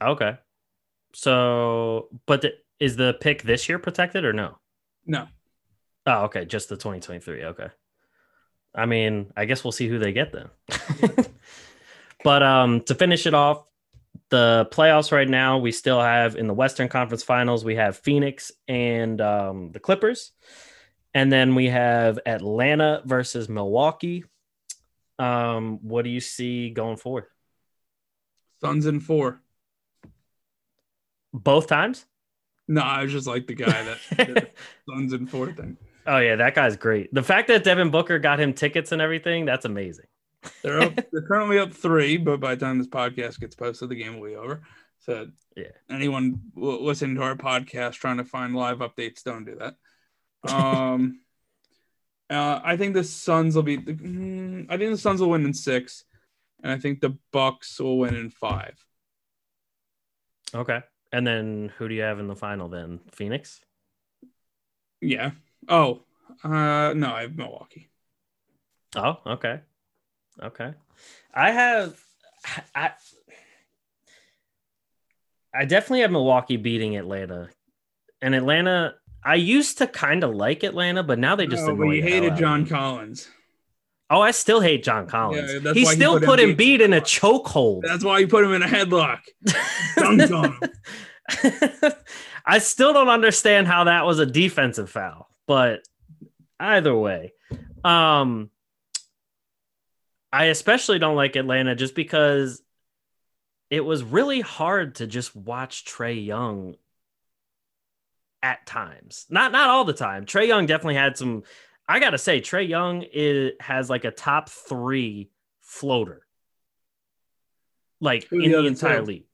[0.00, 0.36] Okay.
[1.14, 4.58] So, but the, is the pick this year protected or no?
[5.06, 5.28] No.
[6.06, 7.44] Oh, okay, just the 2023.
[7.44, 7.68] Okay.
[8.74, 10.48] I mean, I guess we'll see who they get then.
[12.24, 13.64] but um to finish it off,
[14.32, 18.50] the playoffs right now, we still have in the Western Conference Finals, we have Phoenix
[18.66, 20.32] and um, the Clippers.
[21.12, 24.24] And then we have Atlanta versus Milwaukee.
[25.18, 27.24] Um, what do you see going forward?
[28.62, 29.42] Suns in four.
[31.34, 32.06] Both times?
[32.66, 34.48] No, I was just like the guy that did the
[34.88, 35.76] Suns in four thing.
[36.06, 37.12] Oh yeah, that guy's great.
[37.14, 40.06] The fact that Devin Booker got him tickets and everything, that's amazing.
[40.62, 40.94] They're up.
[41.12, 44.28] they're currently up three, but by the time this podcast gets posted, the game will
[44.28, 44.62] be over.
[45.00, 45.64] So Yeah.
[45.90, 50.52] anyone listening to our podcast trying to find live updates, don't do that.
[50.52, 51.20] Um,
[52.30, 53.78] uh, I think the Suns will be.
[53.78, 56.04] mm, I think the Suns will win in six,
[56.62, 58.76] and I think the Bucks will win in five.
[60.54, 60.80] Okay.
[61.12, 63.00] And then who do you have in the final then?
[63.12, 63.60] Phoenix?
[65.00, 65.32] Yeah.
[65.68, 66.00] Oh,
[66.44, 67.88] uh, no, I have Milwaukee.
[68.96, 69.60] Oh, okay.
[70.42, 70.74] Okay.
[71.34, 71.98] I have
[72.74, 72.92] I
[75.54, 77.48] I definitely have Milwaukee beating Atlanta.
[78.20, 78.94] And Atlanta
[79.24, 82.36] I used to kind of like Atlanta, but now they just No, but you hated
[82.36, 82.66] John.
[82.66, 83.28] Collins.
[84.10, 85.64] Oh, I still hate John Collins.
[85.64, 87.82] Yeah, he still put put Embiid- Embiid in a chokehold.
[87.82, 89.20] That's why you put him in a headlock.
[89.96, 90.58] Dunked on
[91.82, 91.92] him.
[92.44, 95.86] I still don't understand how that was a defensive foul, but
[96.60, 97.32] either way,
[97.84, 98.50] um,
[100.32, 102.62] I especially don't like Atlanta just because
[103.70, 106.76] it was really hard to just watch Trae Young
[108.42, 109.26] at times.
[109.30, 110.26] Not not all the time.
[110.26, 111.42] Trae Young definitely had some.
[111.88, 115.30] I gotta say, Trae Young is has like a top three
[115.60, 116.26] floater,
[118.00, 119.04] like Who in the the entire two?
[119.06, 119.24] league.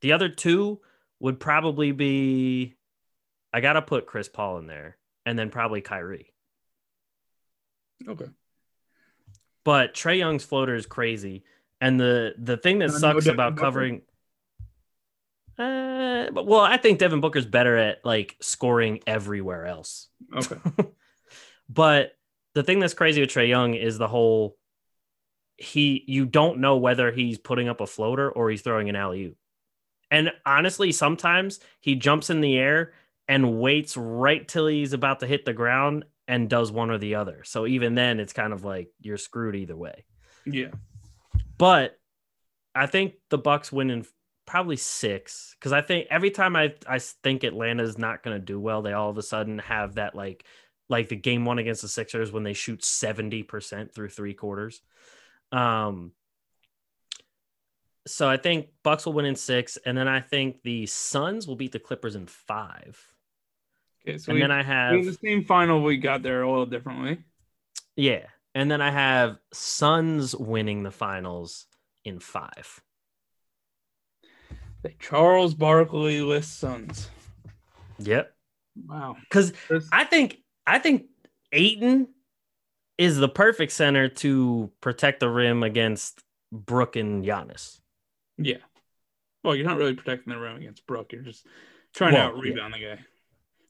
[0.00, 0.80] The other two
[1.20, 2.74] would probably be.
[3.52, 4.96] I gotta put Chris Paul in there,
[5.26, 6.32] and then probably Kyrie.
[8.06, 8.26] Okay.
[9.64, 11.44] But Trae Young's floater is crazy,
[11.80, 14.02] and the the thing that no sucks Devin about covering.
[15.58, 20.08] Uh, but well, I think Devin Booker's better at like scoring everywhere else.
[20.34, 20.56] Okay.
[21.72, 22.12] But
[22.54, 24.56] the thing that's crazy with Trae Young is the whole
[25.56, 29.24] he you don't know whether he's putting up a floater or he's throwing an alley
[29.24, 29.36] oop.
[30.10, 32.92] And honestly, sometimes he jumps in the air
[33.28, 37.16] and waits right till he's about to hit the ground and does one or the
[37.16, 37.42] other.
[37.44, 40.04] So even then, it's kind of like you're screwed either way.
[40.44, 40.70] Yeah.
[41.58, 41.98] But
[42.74, 44.06] I think the Bucks win in
[44.46, 48.58] probably six because I think every time I I think Atlanta's not going to do
[48.58, 50.44] well, they all of a sudden have that like
[50.88, 54.80] like the game one against the Sixers when they shoot seventy percent through three quarters.
[55.50, 56.12] Um.
[58.04, 61.54] So I think Bucks will win in six, and then I think the Suns will
[61.54, 63.11] beat the Clippers in five.
[64.06, 64.18] Okay.
[64.18, 67.24] So and we, then I have the same final we got there a little differently.
[67.96, 71.66] yeah, and then I have Suns winning the finals
[72.04, 72.80] in five.
[74.82, 77.08] The Charles Barkley list Suns.
[77.98, 78.34] Yep.
[78.88, 79.16] Wow.
[79.20, 79.52] Because
[79.92, 81.06] I think I think
[81.52, 82.08] Ayton
[82.98, 87.80] is the perfect center to protect the rim against Brook and Giannis.
[88.38, 88.58] yeah.
[89.44, 91.12] Well, you're not really protecting the rim against Brook.
[91.12, 91.44] You're just
[91.94, 93.00] trying Well, to out rebound the guy.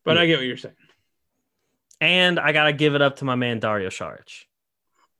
[0.05, 0.23] But Yeah.
[0.23, 0.75] I get what you're saying.
[2.01, 4.45] And I gotta give it up to my man Dario Saric.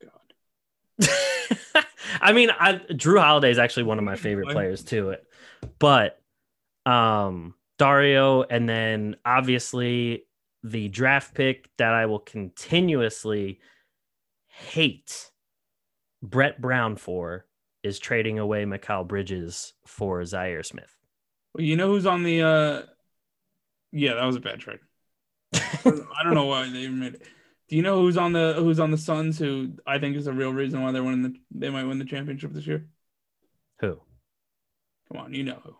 [0.03, 1.09] God.
[2.21, 5.17] I mean, I Jrue Holiday is actually one of my favorite players too.
[5.79, 6.21] But
[6.85, 10.25] um Dario and then obviously
[10.65, 13.61] the draft pick that I will continuously
[14.47, 15.31] hate
[16.23, 17.47] Brett Brown for
[17.83, 20.95] is trading away Mikal Bridges for Zhaire Smith.
[21.55, 22.83] Well, you know who's on the uh
[23.93, 24.81] yeah, that was a bad trade.
[25.55, 27.23] I don't know why they made it.
[27.69, 30.33] Do you know who's on the who's on the Suns who I think is the
[30.33, 32.87] real reason why they're winning the they might win the championship this year?
[33.81, 34.01] Who?
[35.09, 35.77] Come on, you know who.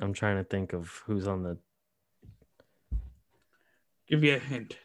[0.00, 1.58] I'm trying to think of who's on the
[4.08, 4.76] Give you a hint.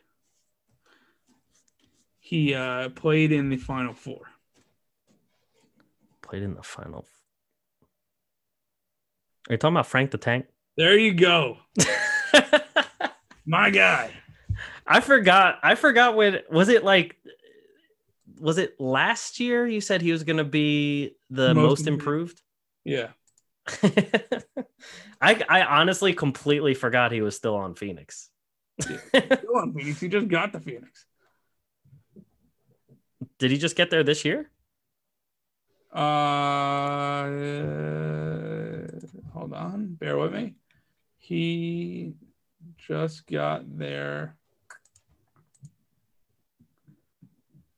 [2.19, 4.27] He uh played in the final four.
[6.21, 7.05] played in the final.
[9.49, 10.45] Are you talking about Frank the Tank?
[10.79, 11.57] There you go.
[13.45, 14.13] My guy.
[14.87, 15.59] I forgot.
[15.61, 17.17] I forgot when was it like
[18.39, 22.41] was it last year you said he was going to be the Most most, improved?
[22.85, 23.09] Yeah.
[25.21, 28.29] I I honestly completely forgot he was still on Phoenix.
[28.79, 29.99] Still on Phoenix.
[29.99, 31.05] He just got the Phoenix.
[33.37, 34.49] Did he just get there this year?
[35.91, 37.25] Uh,
[39.33, 40.55] hold on, bear with me.
[41.29, 42.13] He
[42.87, 44.35] just got there.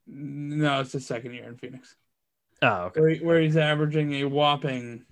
[0.08, 1.98] No, it's the second year in Phoenix,
[2.62, 3.02] Oh, okay.
[3.02, 5.04] where, where he's averaging a whopping.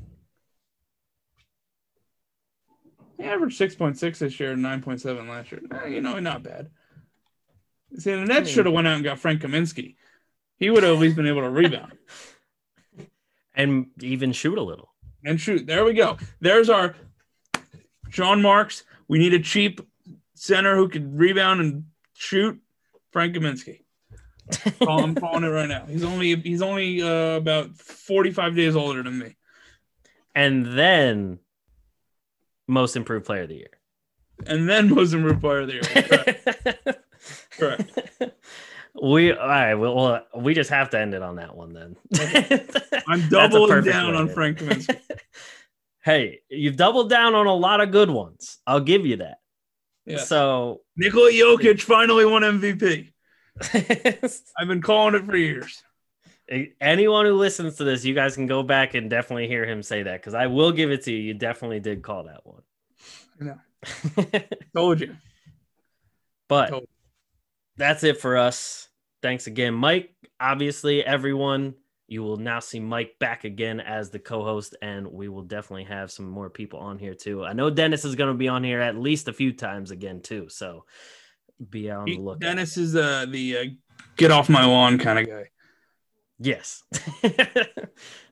[3.18, 5.60] He averaged six point six this year and nine point seven last year.
[5.84, 6.70] Eh, you know, not bad.
[7.98, 9.96] See, the Nets should have went out and got Frank Kaminsky.
[10.56, 11.92] He would have at least been able to rebound.
[13.56, 14.94] And even shoot a little.
[15.26, 15.68] and shoot.
[15.68, 16.16] There we go.
[16.40, 16.96] There's our
[18.10, 18.84] Sean Marks.
[19.08, 19.82] We need a cheap
[20.36, 22.60] center who can rebound and shoot.
[23.12, 23.82] Frank Kaminsky.
[24.80, 25.86] Call- I'm calling it right now.
[25.86, 29.36] He's only he's only uh, about 45 days older than me.
[30.36, 31.40] and then
[32.68, 33.72] most improved player of the year.
[34.46, 36.96] And then most improved player of the year.
[37.52, 37.90] Correct.
[37.90, 38.34] Correct.
[39.02, 39.74] We all right.
[39.76, 41.96] Well, well, we just have to end it on that one then.
[43.08, 45.00] I'm doubling down on Frank Kaminsky.
[46.10, 48.58] Hey, you've doubled down on a lot of good ones.
[48.66, 49.38] I'll give you that.
[50.06, 50.18] Yeah.
[50.18, 53.12] So Nikola Jokic finally won MVP.
[54.58, 55.84] I've been calling it for years.
[56.82, 60.02] anyone who listens to this, you guys can go back and definitely hear him say
[60.04, 61.20] that because I will give it to you.
[61.20, 62.64] You definitely did call that one.
[63.40, 64.40] I know.
[64.76, 65.16] Told you.
[66.48, 66.90] but Totally.
[67.78, 68.88] that's it for us.
[69.22, 70.12] Thanks again, Mike.
[70.40, 71.76] Obviously, everyone,
[72.10, 76.12] you will now see Mike back again as the co-host, and we will definitely have
[76.12, 77.46] some more people on here too.
[77.46, 80.22] I know Dennis is going to be on here at least a few times again
[80.22, 80.86] too, so
[81.70, 82.42] be on the He- lookout.
[82.42, 83.66] Dennis is uh, the uh,
[84.18, 85.46] get off my lawn kind of guy.
[86.40, 86.84] Yes,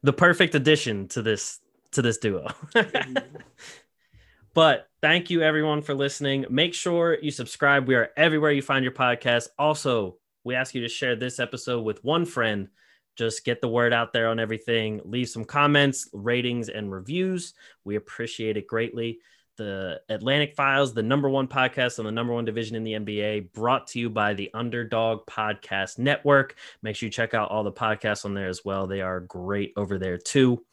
[0.01, 1.59] the perfect addition to this
[1.91, 2.47] to this duo.
[4.53, 6.45] but thank you everyone for listening.
[6.49, 7.87] Make sure you subscribe.
[7.87, 9.49] We are everywhere you find your podcast.
[9.59, 12.69] Also, we ask you to share this episode with one friend.
[13.17, 15.01] Just get the word out there on everything.
[15.03, 17.53] Leave some comments, ratings, and reviews.
[17.83, 19.19] We appreciate it greatly.
[19.57, 23.53] The Atlantic Files, the number one podcast on the number one division in the NBA,
[23.53, 26.55] brought to you by the Underdog Podcast Network.
[26.83, 28.85] Make sure you check out all the podcasts on there as well.
[28.85, 30.63] They are great over there too.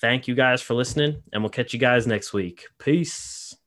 [0.00, 2.68] Thank you guys for listening, and we'll catch you guys next week.
[2.78, 3.59] Peace.